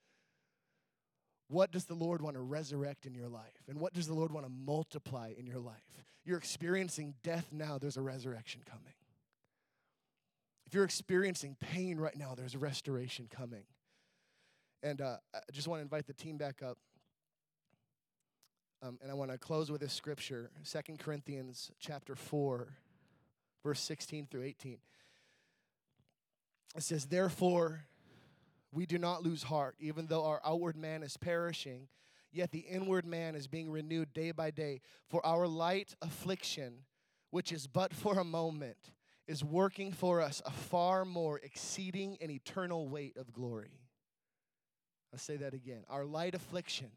What 1.48 1.72
does 1.72 1.86
the 1.86 1.94
Lord 1.94 2.22
want 2.22 2.36
to 2.36 2.42
resurrect 2.42 3.06
in 3.06 3.14
your 3.14 3.28
life? 3.28 3.64
And 3.68 3.80
what 3.80 3.92
does 3.92 4.06
the 4.06 4.14
Lord 4.14 4.30
want 4.30 4.46
to 4.46 4.52
multiply 4.52 5.32
in 5.36 5.46
your 5.46 5.58
life? 5.58 6.04
You're 6.24 6.38
experiencing 6.38 7.14
death 7.22 7.48
now, 7.50 7.78
there's 7.78 7.96
a 7.96 8.02
resurrection 8.02 8.60
coming. 8.68 8.94
If 10.66 10.74
you're 10.74 10.84
experiencing 10.84 11.56
pain 11.58 11.98
right 11.98 12.16
now, 12.16 12.34
there's 12.36 12.54
a 12.54 12.58
restoration 12.58 13.26
coming. 13.28 13.64
And 14.82 15.00
uh, 15.00 15.16
I 15.34 15.40
just 15.50 15.66
want 15.66 15.80
to 15.80 15.82
invite 15.82 16.06
the 16.06 16.12
team 16.12 16.36
back 16.36 16.62
up. 16.62 16.78
Um, 18.82 18.98
and 19.02 19.10
I 19.10 19.14
want 19.14 19.30
to 19.30 19.36
close 19.36 19.70
with 19.70 19.82
this 19.82 19.92
scripture, 19.92 20.50
Second 20.62 21.00
Corinthians 21.00 21.70
chapter 21.78 22.16
4, 22.16 22.68
verse 23.62 23.80
16 23.80 24.26
through 24.30 24.44
18. 24.44 24.78
It 26.74 26.82
says, 26.82 27.04
Therefore, 27.04 27.84
we 28.72 28.86
do 28.86 28.96
not 28.96 29.22
lose 29.22 29.42
heart, 29.42 29.76
even 29.80 30.06
though 30.06 30.24
our 30.24 30.40
outward 30.46 30.76
man 30.76 31.02
is 31.02 31.18
perishing, 31.18 31.88
yet 32.32 32.52
the 32.52 32.60
inward 32.60 33.04
man 33.04 33.34
is 33.34 33.46
being 33.46 33.70
renewed 33.70 34.14
day 34.14 34.30
by 34.30 34.50
day. 34.50 34.80
For 35.08 35.24
our 35.26 35.46
light 35.46 35.94
affliction, 36.00 36.84
which 37.30 37.52
is 37.52 37.66
but 37.66 37.92
for 37.92 38.18
a 38.18 38.24
moment, 38.24 38.92
is 39.26 39.44
working 39.44 39.92
for 39.92 40.22
us 40.22 40.40
a 40.46 40.50
far 40.50 41.04
more 41.04 41.38
exceeding 41.42 42.16
and 42.22 42.30
eternal 42.30 42.88
weight 42.88 43.18
of 43.18 43.30
glory. 43.30 43.80
I'll 45.12 45.18
say 45.18 45.36
that 45.36 45.52
again. 45.52 45.84
Our 45.90 46.06
light 46.06 46.34
affliction 46.34 46.90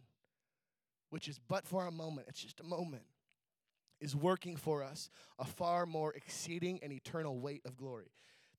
which 1.13 1.28
is 1.28 1.39
but 1.47 1.67
for 1.67 1.86
a 1.86 1.91
moment, 1.91 2.26
it's 2.28 2.41
just 2.41 2.60
a 2.60 2.63
moment, 2.63 3.04
is 4.02 4.15
working 4.15 4.56
for 4.56 4.82
us 4.82 5.12
a 5.38 5.45
far 5.45 5.86
more 5.86 6.12
exceeding 6.12 6.80
and 6.82 6.91
eternal 6.91 7.39
weight 7.39 7.62
of 7.65 7.78
glory. 7.78 8.10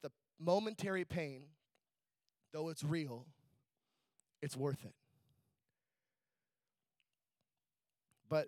The 0.02 0.12
momentary 0.38 1.04
pain, 1.04 1.46
though 2.52 2.68
it's 2.68 2.84
real, 2.84 3.26
it's 4.40 4.56
worth 4.56 4.84
it. 4.84 4.94
But 8.28 8.46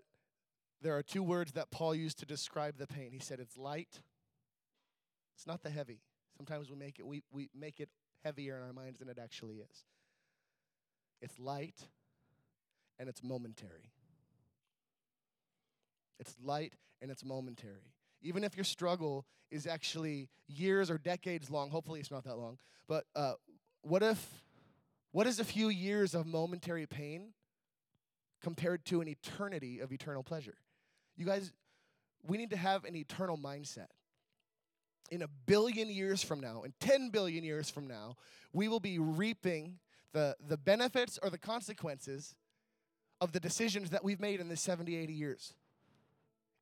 there 0.83 0.97
are 0.97 1.03
two 1.03 1.25
words 1.25 1.51
that 1.55 1.73
Paul 1.73 1.93
used 1.93 2.21
to 2.21 2.27
describe 2.27 2.79
the 2.79 2.87
pain. 2.87 3.11
He 3.11 3.19
said 3.19 3.41
it's 3.41 3.59
light. 3.59 4.03
It's 5.35 5.49
not 5.49 5.65
the 5.65 5.71
heavy. 5.71 5.99
Sometimes 6.37 6.71
we 6.71 6.77
make 6.77 7.01
it 7.01 7.07
we, 7.09 7.25
we 7.33 7.51
make 7.59 7.81
it 7.81 7.89
heavier 8.23 8.57
in 8.57 8.63
our 8.63 8.73
minds 8.73 9.01
than 9.01 9.09
it 9.09 9.19
actually 9.21 9.57
is. 9.57 9.85
It's 11.21 11.41
light 11.41 11.89
and 12.99 13.09
it's 13.09 13.23
momentary. 13.23 13.93
It's 16.19 16.35
light 16.43 16.75
and 17.03 17.11
it's 17.11 17.25
momentary. 17.25 17.93
Even 18.23 18.45
if 18.45 18.57
your 18.57 18.65
struggle 18.65 19.27
is 19.51 19.67
actually 19.67 20.29
years 20.49 20.91
or 20.91 20.99
decades 20.99 21.51
long, 21.51 21.71
hopefully 21.71 22.01
it's 22.01 22.11
not 22.11 22.25
that 22.25 22.37
long, 22.37 22.59
but 22.89 23.05
uh, 23.15 23.35
what 23.83 24.03
if, 24.03 24.27
what 25.13 25.27
is 25.27 25.39
a 25.39 25.45
few 25.45 25.69
years 25.69 26.15
of 26.15 26.27
momentary 26.27 26.87
pain 26.87 27.33
compared 28.43 28.85
to 28.87 29.01
an 29.01 29.09
eternity 29.09 29.81
of 29.81 29.93
eternal 29.93 30.23
pleasure? 30.23 30.57
You 31.17 31.27
guys, 31.27 31.53
we 32.27 32.37
need 32.37 32.51
to 32.51 32.57
have 32.57 32.85
an 32.85 32.97
eternal 32.97 33.39
mindset. 33.39 33.89
In 35.11 35.23
a 35.23 35.29
billion 35.47 35.89
years 35.89 36.25
from 36.25 36.41
now, 36.41 36.63
in 36.65 36.75
10 36.81 37.11
billion 37.11 37.45
years 37.45 37.71
from 37.71 37.87
now, 37.87 38.17
we 38.53 38.67
will 38.67 38.81
be 38.81 38.99
reaping 38.99 39.79
the, 40.13 40.35
the 40.49 40.57
benefits 40.57 41.19
or 41.23 41.31
the 41.31 41.39
consequences 41.39 42.35
of 43.21 43.33
the 43.33 43.41
decisions 43.41 43.91
that 43.91 44.05
we've 44.05 44.21
made 44.21 44.41
in 44.41 44.49
the 44.49 44.57
70, 44.57 44.95
80 44.97 45.13
years. 45.13 45.55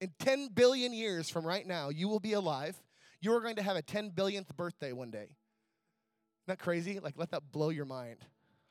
In 0.01 0.13
10 0.19 0.49
billion 0.49 0.93
years 0.93 1.29
from 1.29 1.47
right 1.47 1.67
now, 1.67 1.89
you 1.89 2.09
will 2.09 2.21
be 2.21 2.33
alive. 2.33 2.83
You 3.21 3.33
are 3.35 3.41
going 3.41 3.57
to 3.57 3.63
have 3.63 3.77
a 3.77 3.83
10 3.83 4.11
billionth 4.11 4.57
birthday 4.57 4.93
one 4.93 5.11
day. 5.11 5.19
Isn't 5.19 6.49
that 6.49 6.59
crazy? 6.59 7.01
Like, 7.01 7.15
let 7.17 7.31
that 7.31 7.51
blow 7.53 7.71
your 7.71 7.87
mind. 7.87 8.19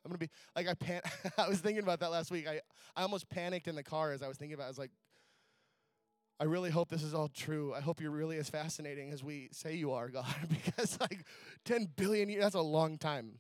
I'm 0.05 0.09
gonna 0.11 0.17
be 0.19 0.29
like 0.55 0.67
I 0.67 0.73
pan. 0.73 1.01
I 1.37 1.47
was 1.47 1.59
thinking 1.59 1.81
about 1.81 2.01
that 2.01 2.11
last 2.11 2.29
week. 2.29 2.45
I 2.47 2.59
I 2.95 3.03
almost 3.03 3.29
panicked 3.29 3.67
in 3.69 3.75
the 3.75 3.83
car 3.83 4.11
as 4.11 4.21
I 4.21 4.27
was 4.27 4.37
thinking 4.37 4.53
about. 4.53 4.63
It. 4.63 4.65
I 4.65 4.69
was 4.69 4.77
like, 4.77 4.91
I 6.39 6.45
really 6.45 6.71
hope 6.71 6.89
this 6.89 7.03
is 7.03 7.13
all 7.13 7.29
true. 7.29 7.73
I 7.73 7.79
hope 7.79 8.01
you're 8.01 8.11
really 8.11 8.37
as 8.37 8.49
fascinating 8.49 9.11
as 9.11 9.23
we 9.23 9.49
say 9.51 9.75
you 9.75 9.93
are, 9.93 10.09
God, 10.09 10.25
because 10.49 10.99
like 10.99 11.25
10 11.65 11.89
billion 11.95 12.29
years. 12.29 12.43
That's 12.43 12.55
a 12.55 12.61
long 12.61 12.97
time. 12.97 13.39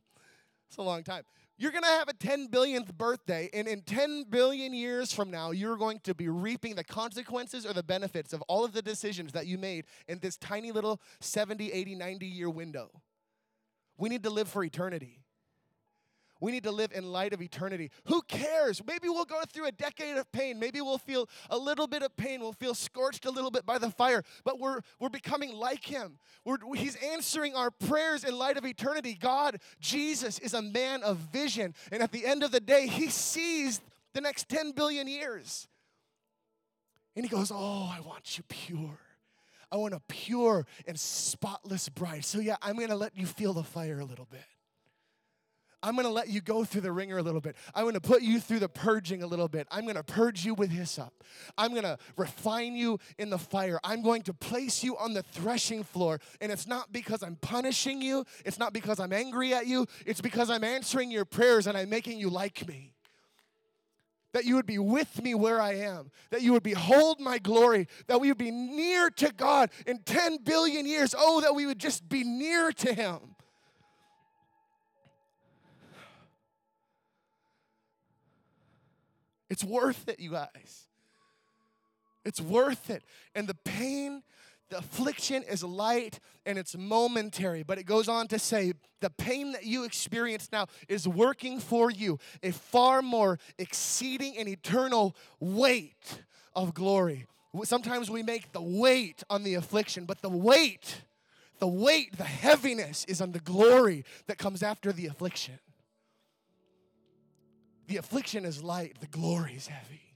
It's 0.69 0.77
a 0.77 0.81
long 0.81 1.03
time. 1.03 1.23
You're 1.57 1.71
going 1.71 1.83
to 1.83 1.89
have 1.89 2.07
a 2.07 2.13
10 2.13 2.47
billionth 2.47 2.93
birthday, 2.97 3.49
and 3.53 3.67
in 3.67 3.81
10 3.81 4.25
billion 4.29 4.73
years 4.73 5.13
from 5.13 5.29
now, 5.29 5.51
you're 5.51 5.77
going 5.77 5.99
to 6.03 6.15
be 6.15 6.27
reaping 6.27 6.75
the 6.75 6.83
consequences 6.83 7.65
or 7.65 7.73
the 7.73 7.83
benefits 7.83 8.33
of 8.33 8.41
all 8.43 8.65
of 8.65 8.73
the 8.73 8.81
decisions 8.81 9.31
that 9.33 9.45
you 9.45 9.57
made 9.57 9.85
in 10.07 10.19
this 10.19 10.35
tiny 10.35 10.71
little 10.71 10.99
70, 11.21 11.71
80, 11.71 11.95
90 11.95 12.25
year 12.25 12.49
window. 12.49 12.89
We 13.97 14.09
need 14.09 14.23
to 14.23 14.31
live 14.31 14.47
for 14.47 14.63
eternity. 14.63 15.22
We 16.43 16.51
need 16.51 16.63
to 16.63 16.71
live 16.71 16.91
in 16.91 17.09
light 17.09 17.31
of 17.31 17.41
eternity. 17.41 17.89
Who 18.07 18.21
cares? 18.23 18.81
Maybe 18.85 19.07
we'll 19.07 19.23
go 19.23 19.41
through 19.47 19.67
a 19.67 19.71
decade 19.71 20.17
of 20.17 20.29
pain. 20.33 20.59
Maybe 20.59 20.81
we'll 20.81 20.97
feel 20.97 21.29
a 21.49 21.57
little 21.57 21.87
bit 21.87 22.03
of 22.03 22.13
pain. 22.17 22.41
We'll 22.41 22.51
feel 22.51 22.75
scorched 22.75 23.23
a 23.23 23.31
little 23.31 23.49
bit 23.49 23.65
by 23.65 23.77
the 23.77 23.89
fire, 23.89 24.23
but 24.43 24.59
we're, 24.59 24.81
we're 24.99 25.07
becoming 25.07 25.53
like 25.53 25.85
Him. 25.85 26.19
We're, 26.43 26.57
he's 26.75 26.97
answering 26.97 27.55
our 27.55 27.71
prayers 27.71 28.25
in 28.25 28.37
light 28.37 28.57
of 28.57 28.65
eternity. 28.65 29.17
God, 29.17 29.55
Jesus, 29.79 30.37
is 30.39 30.53
a 30.53 30.61
man 30.61 31.01
of 31.01 31.15
vision. 31.15 31.73
And 31.93 32.03
at 32.03 32.11
the 32.11 32.25
end 32.25 32.43
of 32.43 32.51
the 32.51 32.59
day, 32.59 32.87
He 32.87 33.07
sees 33.07 33.79
the 34.13 34.19
next 34.19 34.49
10 34.49 34.73
billion 34.73 35.07
years. 35.07 35.69
And 37.15 37.23
he 37.23 37.29
goes, 37.29 37.53
Oh, 37.53 37.89
I 37.89 38.01
want 38.01 38.37
you 38.37 38.43
pure. 38.49 38.99
I 39.71 39.77
want 39.77 39.93
a 39.93 40.01
pure 40.09 40.67
and 40.85 40.99
spotless 40.99 41.87
bride. 41.87 42.25
So, 42.25 42.39
yeah, 42.39 42.57
I'm 42.61 42.77
gonna 42.77 42.97
let 42.97 43.17
you 43.17 43.27
feel 43.27 43.53
the 43.53 43.63
fire 43.63 44.01
a 44.01 44.05
little 44.05 44.27
bit. 44.29 44.43
I'm 45.83 45.97
gonna 45.97 46.09
let 46.09 46.29
you 46.29 46.41
go 46.41 46.63
through 46.63 46.81
the 46.81 46.91
ringer 46.91 47.17
a 47.17 47.21
little 47.21 47.41
bit. 47.41 47.55
I'm 47.75 47.85
gonna 47.85 47.99
put 47.99 48.21
you 48.21 48.39
through 48.39 48.59
the 48.59 48.69
purging 48.69 49.21
a 49.21 49.27
little 49.27 49.49
bit. 49.49 49.67
I'm 49.69 49.85
gonna 49.85 50.01
purge 50.01 50.45
you 50.45 50.53
with 50.53 50.71
hyssop. 50.71 51.13
I'm 51.57 51.75
gonna 51.75 51.97
refine 52.17 52.75
you 52.75 52.99
in 53.19 53.29
the 53.29 53.37
fire. 53.37 53.79
I'm 53.83 54.01
going 54.01 54.21
to 54.23 54.33
place 54.33 54.83
you 54.83 54.97
on 54.97 55.13
the 55.13 55.23
threshing 55.23 55.83
floor. 55.83 56.21
And 56.39 56.51
it's 56.51 56.65
not 56.65 56.93
because 56.93 57.21
I'm 57.21 57.35
punishing 57.35 58.01
you, 58.01 58.25
it's 58.45 58.57
not 58.57 58.71
because 58.71 58.99
I'm 58.99 59.11
angry 59.11 59.53
at 59.53 59.67
you, 59.67 59.85
it's 60.05 60.21
because 60.21 60.49
I'm 60.49 60.63
answering 60.63 61.11
your 61.11 61.25
prayers 61.25 61.67
and 61.67 61.77
I'm 61.77 61.89
making 61.89 62.17
you 62.17 62.29
like 62.29 62.65
me 62.67 62.93
that 64.33 64.45
you 64.45 64.55
would 64.55 64.65
be 64.65 64.79
with 64.79 65.21
me 65.21 65.35
where 65.35 65.61
I 65.61 65.75
am, 65.75 66.11
that 66.31 66.41
you 66.41 66.53
would 66.53 66.63
behold 66.63 67.19
my 67.19 67.37
glory, 67.37 67.87
that 68.07 68.19
we 68.19 68.29
would 68.29 68.37
be 68.37 68.51
near 68.51 69.09
to 69.11 69.31
God 69.31 69.69
in 69.85 69.99
10 69.99 70.37
billion 70.43 70.85
years. 70.85 71.15
Oh, 71.15 71.41
that 71.41 71.53
we 71.55 71.65
would 71.65 71.79
just 71.79 72.09
be 72.09 72.23
near 72.23 72.71
to 72.71 72.93
Him. 72.93 73.35
It's 79.53 79.63
worth 79.63 80.09
it, 80.09 80.19
you 80.19 80.31
guys. 80.31 80.87
It's 82.25 82.41
worth 82.41 82.89
it. 82.89 83.03
And 83.35 83.47
the 83.47 83.53
pain, 83.53 84.23
the 84.71 84.79
affliction 84.79 85.43
is 85.43 85.63
light 85.63 86.19
and 86.43 86.57
it's 86.57 86.75
momentary. 86.75 87.61
But 87.61 87.77
it 87.77 87.83
goes 87.83 88.09
on 88.09 88.27
to 88.29 88.39
say 88.39 88.73
the 88.99 89.11
pain 89.11 89.51
that 89.51 89.63
you 89.63 89.83
experience 89.83 90.49
now 90.51 90.65
is 90.89 91.07
working 91.07 91.59
for 91.59 91.91
you 91.91 92.17
a 92.41 92.49
far 92.51 93.03
more 93.03 93.37
exceeding 93.59 94.39
and 94.39 94.49
eternal 94.49 95.15
weight 95.39 96.23
of 96.55 96.73
glory. 96.73 97.27
Sometimes 97.63 98.09
we 98.09 98.23
make 98.23 98.53
the 98.53 98.61
weight 98.61 99.23
on 99.29 99.43
the 99.43 99.53
affliction, 99.53 100.05
but 100.05 100.23
the 100.23 100.29
weight, 100.29 101.03
the 101.59 101.67
weight, 101.67 102.17
the 102.17 102.23
heaviness 102.23 103.05
is 103.05 103.21
on 103.21 103.33
the 103.33 103.39
glory 103.39 104.03
that 104.25 104.39
comes 104.39 104.63
after 104.63 104.91
the 104.91 105.05
affliction. 105.05 105.59
The 107.93 107.99
affliction 107.99 108.43
is 108.43 108.63
light, 108.63 108.95
the 109.01 109.05
glory 109.05 109.53
is 109.53 109.67
heavy. 109.67 110.15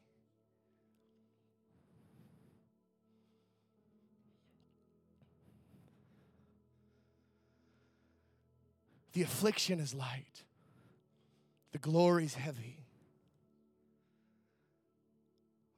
The 9.14 9.22
affliction 9.22 9.80
is 9.80 9.94
light, 9.94 10.44
the 11.72 11.78
glory 11.78 12.26
is 12.26 12.34
heavy. 12.34 12.88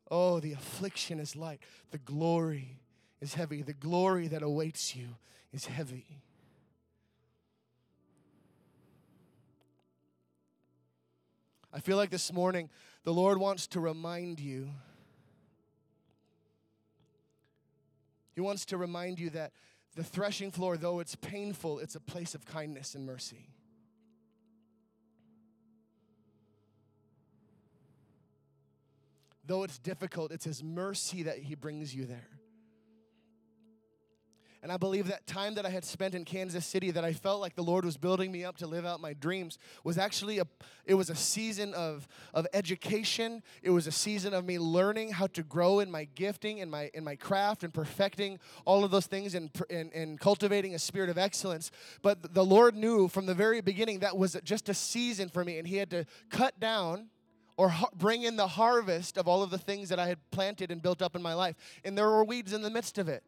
Oh, 0.10 0.40
the 0.40 0.54
affliction 0.54 1.20
is 1.20 1.36
light, 1.36 1.60
the 1.92 1.98
glory 1.98 2.80
is 3.20 3.34
heavy. 3.34 3.62
The 3.62 3.74
glory 3.74 4.30
that 4.30 4.42
awaits 4.42 4.96
you 4.96 5.18
is 5.52 5.66
heavy. 5.66 6.22
I 11.72 11.80
feel 11.80 11.98
like 11.98 12.10
this 12.10 12.34
morning 12.34 12.70
the 13.04 13.14
Lord 13.14 13.38
wants 13.38 13.68
to 13.68 13.80
remind 13.80 14.40
you. 14.40 14.70
He 18.34 18.42
wants 18.42 18.66
to 18.66 18.78
remind 18.78 19.20
you 19.20 19.30
that 19.32 19.52
the 19.96 20.04
threshing 20.04 20.52
floor, 20.52 20.78
though 20.78 21.00
it's 21.00 21.16
painful, 21.16 21.80
it's 21.80 21.96
a 21.96 22.00
place 22.00 22.34
of 22.36 22.46
kindness 22.46 22.96
and 22.96 23.06
mercy. 23.06 23.50
Though 29.46 29.64
it's 29.64 29.80
difficult, 29.80 30.32
it's 30.32 30.46
His 30.46 30.64
mercy 30.64 31.24
that 31.24 31.40
He 31.40 31.56
brings 31.56 31.94
you 31.94 32.06
there. 32.06 32.39
And 34.62 34.74
I 34.74 34.78
believe 34.78 35.08
that 35.08 35.26
time 35.26 35.56
that 35.56 35.66
I 35.66 35.70
had 35.70 35.86
spent 35.86 36.14
in 36.14 36.26
Kansas 36.26 36.66
City 36.66 36.92
that 36.92 37.06
I 37.06 37.14
felt 37.14 37.40
like 37.40 37.56
the 37.56 37.64
Lord 37.64 37.86
was 37.86 37.96
building 37.96 38.30
me 38.30 38.44
up 38.44 38.58
to 38.58 38.68
live 38.68 38.86
out 38.86 39.00
my 39.00 39.14
dreams 39.14 39.58
was 39.86 39.98
actually 39.98 40.40
a 40.40 40.48
it 40.86 40.96
was 40.96 41.10
a 41.10 41.16
season 41.16 41.74
of 41.74 42.08
of 42.34 42.46
education. 42.54 43.42
It 43.64 43.70
was 43.70 43.88
a 43.88 43.92
season 43.92 44.34
of 44.34 44.44
me 44.44 44.60
learning 44.60 45.12
how 45.12 45.28
to 45.28 45.44
grow 45.44 45.80
in 45.80 45.90
my 45.90 46.10
gifting 46.14 46.58
in 46.58 46.70
my 46.70 46.92
in 46.94 47.06
my 47.06 47.16
craft 47.16 47.64
and 47.64 47.74
perfecting 47.74 48.38
all 48.66 48.84
of 48.84 48.92
those 48.92 49.06
things 49.06 49.34
and 49.34 49.50
and, 49.70 49.94
and 49.94 50.20
cultivating 50.20 50.76
a 50.76 50.80
spirit 50.80 51.10
of 51.10 51.18
excellence. 51.18 51.72
But 52.02 52.34
the 52.34 52.46
Lord 52.46 52.76
knew 52.76 53.08
from 53.08 53.28
the 53.28 53.36
very 53.36 53.62
beginning 53.62 54.00
that 54.00 54.18
was 54.18 54.36
just 54.44 54.68
a 54.68 54.74
season 54.74 55.30
for 55.30 55.46
me 55.46 55.58
and 55.58 55.68
he 55.68 55.78
had 55.78 55.90
to 55.92 56.06
cut 56.30 56.60
down 56.60 57.08
or 57.56 57.74
bring 57.96 58.24
in 58.24 58.36
the 58.36 58.48
harvest 58.48 59.18
of 59.18 59.28
all 59.28 59.42
of 59.42 59.50
the 59.50 59.58
things 59.58 59.90
that 59.90 60.00
I 60.00 60.08
had 60.08 60.18
planted 60.32 60.72
and 60.72 60.82
built 60.82 61.02
up 61.02 61.16
in 61.16 61.22
my 61.22 61.34
life. 61.34 61.56
And 61.84 61.98
there 61.98 62.08
were 62.08 62.24
weeds 62.24 62.54
in 62.54 62.62
the 62.62 62.70
midst 62.70 62.98
of 62.98 63.10
it. 63.10 63.22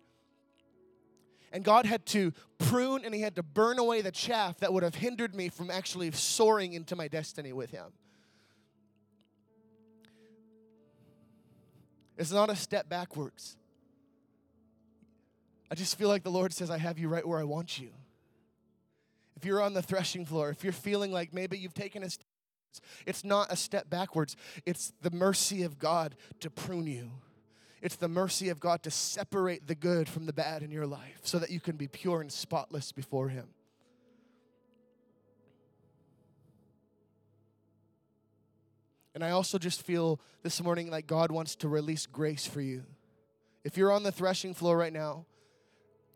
And 1.52 1.64
God 1.64 1.86
had 1.86 2.06
to 2.08 2.32
prune 2.58 3.04
and 3.04 3.14
He 3.14 3.22
had 3.22 3.36
to 3.36 3.44
burn 3.44 3.80
away 3.80 4.02
the 4.02 4.12
chaff 4.12 4.60
that 4.60 4.72
would 4.72 4.84
have 4.84 4.96
hindered 4.96 5.36
me 5.36 5.50
from 5.50 5.70
actually 5.70 6.12
soaring 6.12 6.74
into 6.74 6.96
my 6.96 7.08
destiny 7.08 7.52
with 7.54 7.72
Him. 7.72 7.88
It's 12.18 12.32
not 12.32 12.50
a 12.50 12.56
step 12.56 12.88
backwards. 12.88 13.58
I 15.72 15.76
just 15.76 15.98
feel 15.98 16.10
like 16.10 16.24
the 16.24 16.32
Lord 16.32 16.54
says, 16.54 16.70
I 16.70 16.78
have 16.78 17.00
you 17.00 17.08
right 17.08 17.26
where 17.26 17.40
I 17.40 17.44
want 17.44 17.80
you. 17.80 17.92
If 19.38 19.46
you're 19.46 19.62
on 19.62 19.74
the 19.74 19.82
threshing 19.82 20.26
floor, 20.26 20.50
if 20.50 20.64
you're 20.64 20.74
feeling 20.74 21.12
like 21.12 21.34
maybe 21.34 21.58
you've 21.58 21.74
taken 21.74 22.04
a 22.04 22.10
step, 22.10 22.26
it's 23.06 23.24
not 23.24 23.52
a 23.52 23.56
step 23.56 23.90
backwards, 23.90 24.36
it's 24.66 24.94
the 25.02 25.12
mercy 25.12 25.64
of 25.64 25.80
God 25.80 26.16
to 26.42 26.50
prune 26.50 26.88
you. 26.88 27.12
It's 27.82 27.96
the 27.96 28.08
mercy 28.08 28.50
of 28.50 28.60
God 28.60 28.84
to 28.84 28.91
separate 28.91 29.67
the 29.67 29.76
good 29.76 30.08
from 30.08 30.28
the 30.28 30.34
bad 30.34 30.62
in 30.62 30.70
your 30.70 30.86
life 30.86 31.20
so 31.24 31.39
that 31.39 31.50
you 31.50 31.60
can 31.60 31.78
be 31.78 31.88
pure 31.88 32.22
and 32.22 32.32
spotless 32.32 32.91
before 32.91 33.30
Him. 33.30 33.48
And 39.13 39.24
I 39.24 39.32
also 39.32 39.58
just 39.58 39.82
feel 39.82 40.22
this 40.44 40.62
morning 40.62 40.89
like 40.89 41.08
God 41.08 41.32
wants 41.32 41.56
to 41.58 41.67
release 41.67 42.06
grace 42.06 42.46
for 42.46 42.62
you. 42.62 42.84
If 43.63 43.78
you're 43.78 43.91
on 43.91 44.04
the 44.04 44.12
threshing 44.12 44.54
floor 44.54 44.78
right 44.78 44.94
now 44.94 45.26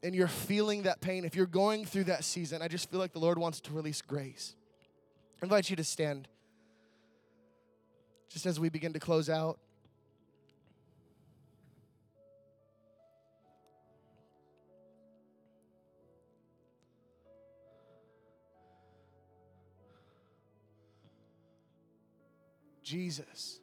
and 0.02 0.16
you're 0.16 0.28
feeling 0.28 0.84
that 0.84 1.02
pain, 1.02 1.26
if 1.26 1.36
you're 1.36 1.46
going 1.46 1.86
through 1.86 2.06
that 2.06 2.24
season, 2.24 2.62
I 2.62 2.68
just 2.68 2.90
feel 2.90 3.00
like 3.00 3.12
the 3.12 3.20
Lord 3.20 3.38
wants 3.38 3.60
to 3.62 3.74
release 3.74 4.02
grace. 4.02 4.56
I 5.42 5.46
invite 5.46 5.70
you 5.70 5.76
to 5.76 5.84
stand 5.84 6.28
just 8.30 8.46
as 8.46 8.60
we 8.60 8.70
begin 8.70 8.94
to 8.94 9.00
close 9.00 9.30
out. 9.30 9.60
Jesus. 22.86 23.60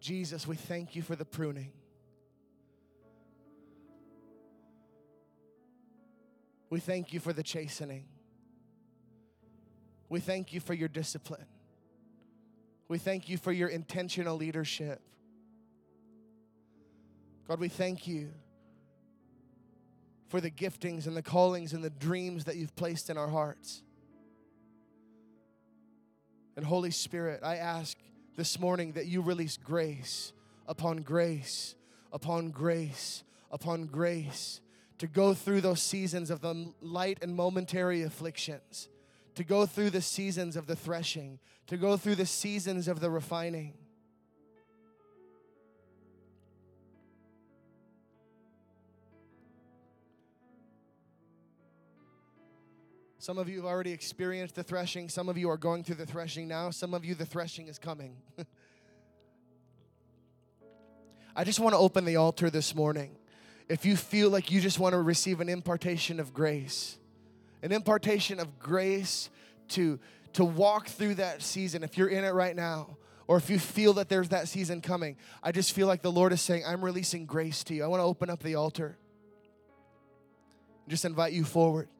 Jesus, 0.00 0.46
we 0.46 0.54
thank 0.54 0.94
you 0.94 1.02
for 1.02 1.16
the 1.16 1.24
pruning. 1.24 1.72
We 6.68 6.78
thank 6.78 7.12
you 7.12 7.20
for 7.20 7.32
the 7.32 7.42
chastening. 7.42 8.04
We 10.08 10.20
thank 10.20 10.52
you 10.52 10.60
for 10.60 10.74
your 10.74 10.88
discipline. 10.88 11.46
We 12.88 12.98
thank 12.98 13.28
you 13.28 13.38
for 13.38 13.50
your 13.50 13.68
intentional 13.68 14.36
leadership. 14.36 15.00
God, 17.48 17.60
we 17.60 17.68
thank 17.68 18.06
you 18.06 18.30
for 20.30 20.40
the 20.40 20.50
giftings 20.50 21.06
and 21.06 21.16
the 21.16 21.22
callings 21.22 21.72
and 21.72 21.84
the 21.84 21.90
dreams 21.90 22.44
that 22.44 22.56
you've 22.56 22.74
placed 22.76 23.10
in 23.10 23.18
our 23.18 23.28
hearts. 23.28 23.82
And 26.56 26.64
Holy 26.64 26.92
Spirit, 26.92 27.40
I 27.42 27.56
ask 27.56 27.98
this 28.36 28.58
morning 28.58 28.92
that 28.92 29.06
you 29.06 29.20
release 29.20 29.56
grace 29.56 30.32
upon 30.66 30.98
grace 31.02 31.74
upon 32.12 32.50
grace 32.50 33.24
upon 33.50 33.86
grace 33.86 34.60
to 34.98 35.06
go 35.06 35.34
through 35.34 35.62
those 35.62 35.82
seasons 35.82 36.30
of 36.30 36.40
the 36.40 36.72
light 36.80 37.18
and 37.22 37.34
momentary 37.34 38.02
afflictions, 38.02 38.88
to 39.34 39.42
go 39.42 39.66
through 39.66 39.90
the 39.90 40.02
seasons 40.02 40.56
of 40.56 40.66
the 40.66 40.76
threshing, 40.76 41.38
to 41.66 41.76
go 41.76 41.96
through 41.96 42.16
the 42.16 42.26
seasons 42.26 42.86
of 42.86 43.00
the 43.00 43.10
refining. 43.10 43.74
Some 53.20 53.36
of 53.36 53.50
you 53.50 53.56
have 53.56 53.66
already 53.66 53.92
experienced 53.92 54.54
the 54.54 54.62
threshing. 54.62 55.10
Some 55.10 55.28
of 55.28 55.36
you 55.36 55.50
are 55.50 55.58
going 55.58 55.84
through 55.84 55.96
the 55.96 56.06
threshing 56.06 56.48
now. 56.48 56.70
Some 56.70 56.94
of 56.94 57.04
you, 57.04 57.14
the 57.14 57.26
threshing 57.26 57.68
is 57.68 57.78
coming. 57.78 58.16
I 61.36 61.44
just 61.44 61.60
want 61.60 61.74
to 61.74 61.78
open 61.78 62.06
the 62.06 62.16
altar 62.16 62.48
this 62.48 62.74
morning. 62.74 63.18
If 63.68 63.84
you 63.84 63.94
feel 63.94 64.30
like 64.30 64.50
you 64.50 64.58
just 64.58 64.78
want 64.78 64.94
to 64.94 65.02
receive 65.02 65.42
an 65.42 65.50
impartation 65.50 66.18
of 66.18 66.32
grace, 66.32 66.96
an 67.62 67.72
impartation 67.72 68.40
of 68.40 68.58
grace 68.58 69.28
to, 69.68 70.00
to 70.32 70.42
walk 70.42 70.86
through 70.86 71.16
that 71.16 71.42
season, 71.42 71.84
if 71.84 71.98
you're 71.98 72.08
in 72.08 72.24
it 72.24 72.30
right 72.30 72.56
now, 72.56 72.96
or 73.26 73.36
if 73.36 73.50
you 73.50 73.58
feel 73.58 73.92
that 73.92 74.08
there's 74.08 74.30
that 74.30 74.48
season 74.48 74.80
coming, 74.80 75.18
I 75.42 75.52
just 75.52 75.74
feel 75.74 75.86
like 75.86 76.00
the 76.00 76.10
Lord 76.10 76.32
is 76.32 76.40
saying, 76.40 76.62
I'm 76.66 76.82
releasing 76.82 77.26
grace 77.26 77.64
to 77.64 77.74
you. 77.74 77.84
I 77.84 77.86
want 77.86 78.00
to 78.00 78.04
open 78.04 78.30
up 78.30 78.42
the 78.42 78.54
altar. 78.54 78.96
Just 80.88 81.04
invite 81.04 81.34
you 81.34 81.44
forward. 81.44 81.90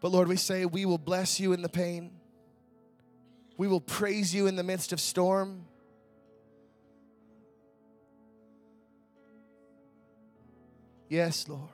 But 0.00 0.12
Lord, 0.12 0.28
we 0.28 0.36
say 0.36 0.64
we 0.64 0.86
will 0.86 0.98
bless 0.98 1.38
you 1.38 1.52
in 1.52 1.62
the 1.62 1.68
pain. 1.68 2.10
We 3.56 3.68
will 3.68 3.80
praise 3.80 4.34
you 4.34 4.46
in 4.46 4.56
the 4.56 4.62
midst 4.62 4.92
of 4.92 5.00
storm. 5.00 5.66
Yes, 11.08 11.46
Lord. 11.48 11.68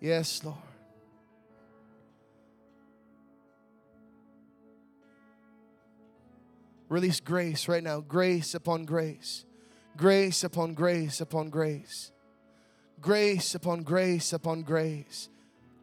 Yes, 0.00 0.42
Lord. 0.42 0.56
Release 6.88 7.20
grace 7.20 7.68
right 7.68 7.82
now. 7.82 8.00
Grace 8.00 8.54
upon 8.54 8.84
grace. 8.84 9.44
Grace 9.96 10.42
upon 10.42 10.74
grace 10.74 11.20
upon 11.20 11.50
grace. 11.50 12.10
Grace 13.00 13.54
upon 13.54 13.82
grace 13.82 14.32
upon 14.32 14.62
grace. 14.62 15.28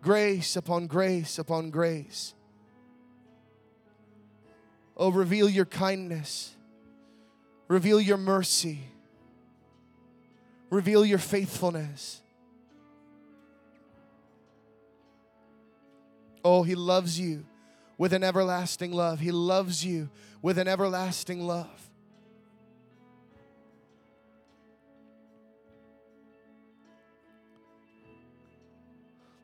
Grace 0.02 0.56
upon 0.56 0.88
grace 0.88 1.38
upon 1.39 1.70
grace. 1.70 2.34
Oh, 4.95 5.12
reveal 5.12 5.50
your 5.50 5.66
kindness. 5.66 6.54
Reveal 7.68 8.02
your 8.02 8.18
mercy. 8.18 8.80
Reveal 10.70 11.06
your 11.06 11.18
faithfulness. 11.18 12.22
Oh, 16.43 16.64
He 16.64 16.76
loves 16.76 17.20
you 17.20 17.45
with 17.97 18.14
an 18.14 18.24
everlasting 18.24 18.91
love. 18.91 19.20
He 19.20 19.32
loves 19.32 19.86
you 19.86 20.10
with 20.41 20.58
an 20.58 20.68
everlasting 20.68 21.45
love. 21.45 21.89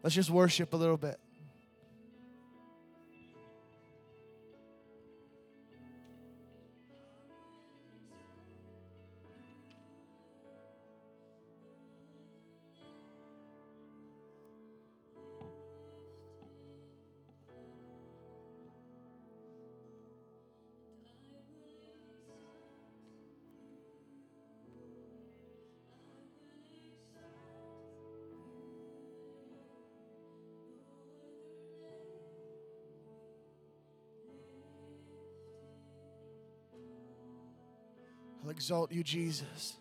Let's 0.05 0.13
just 0.13 0.29
worship 0.29 0.71
a 0.73 0.77
little 0.77 0.97
bit. 0.97 1.19
Exalt 38.55 38.91
you, 38.91 39.03
Jesus. 39.03 39.75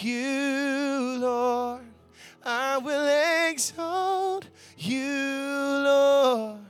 You, 0.00 1.18
Lord. 1.18 1.82
I 2.44 2.78
will 2.78 3.50
exalt 3.50 4.46
you, 4.76 5.06
Lord. 5.84 6.60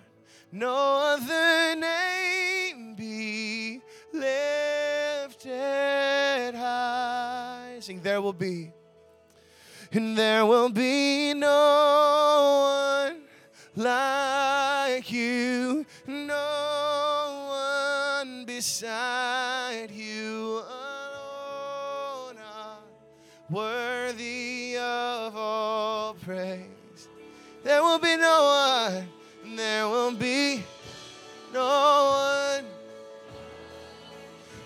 No 0.50 1.14
other 1.14 1.74
name 1.76 2.94
be 2.94 3.80
lifted 4.12 5.50
high. 6.54 7.78
Sing, 7.80 8.00
there 8.02 8.20
will 8.20 8.32
be 8.32 8.72
and 9.94 10.16
there 10.16 10.46
will 10.46 10.70
be 10.70 11.34
no 11.34 13.08
one 13.08 13.20
like 13.76 14.11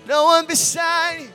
no 0.07 0.25
one 0.25 0.47
beside 0.47 1.21
you. 1.21 1.29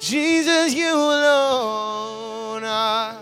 Jesus, 0.00 0.72
you 0.74 0.94
alone 0.94 2.62
are 2.62 3.18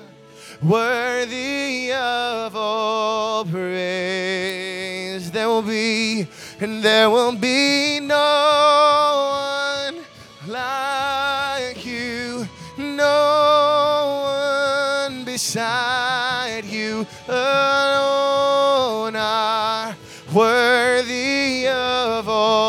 worthy 0.62 1.90
of 1.92 2.54
all 2.54 3.44
praise. 3.46 5.30
There 5.30 5.48
will 5.48 5.62
be, 5.62 6.28
and 6.60 6.82
there 6.82 7.08
will 7.08 7.34
be 7.34 8.00
no 8.00 8.75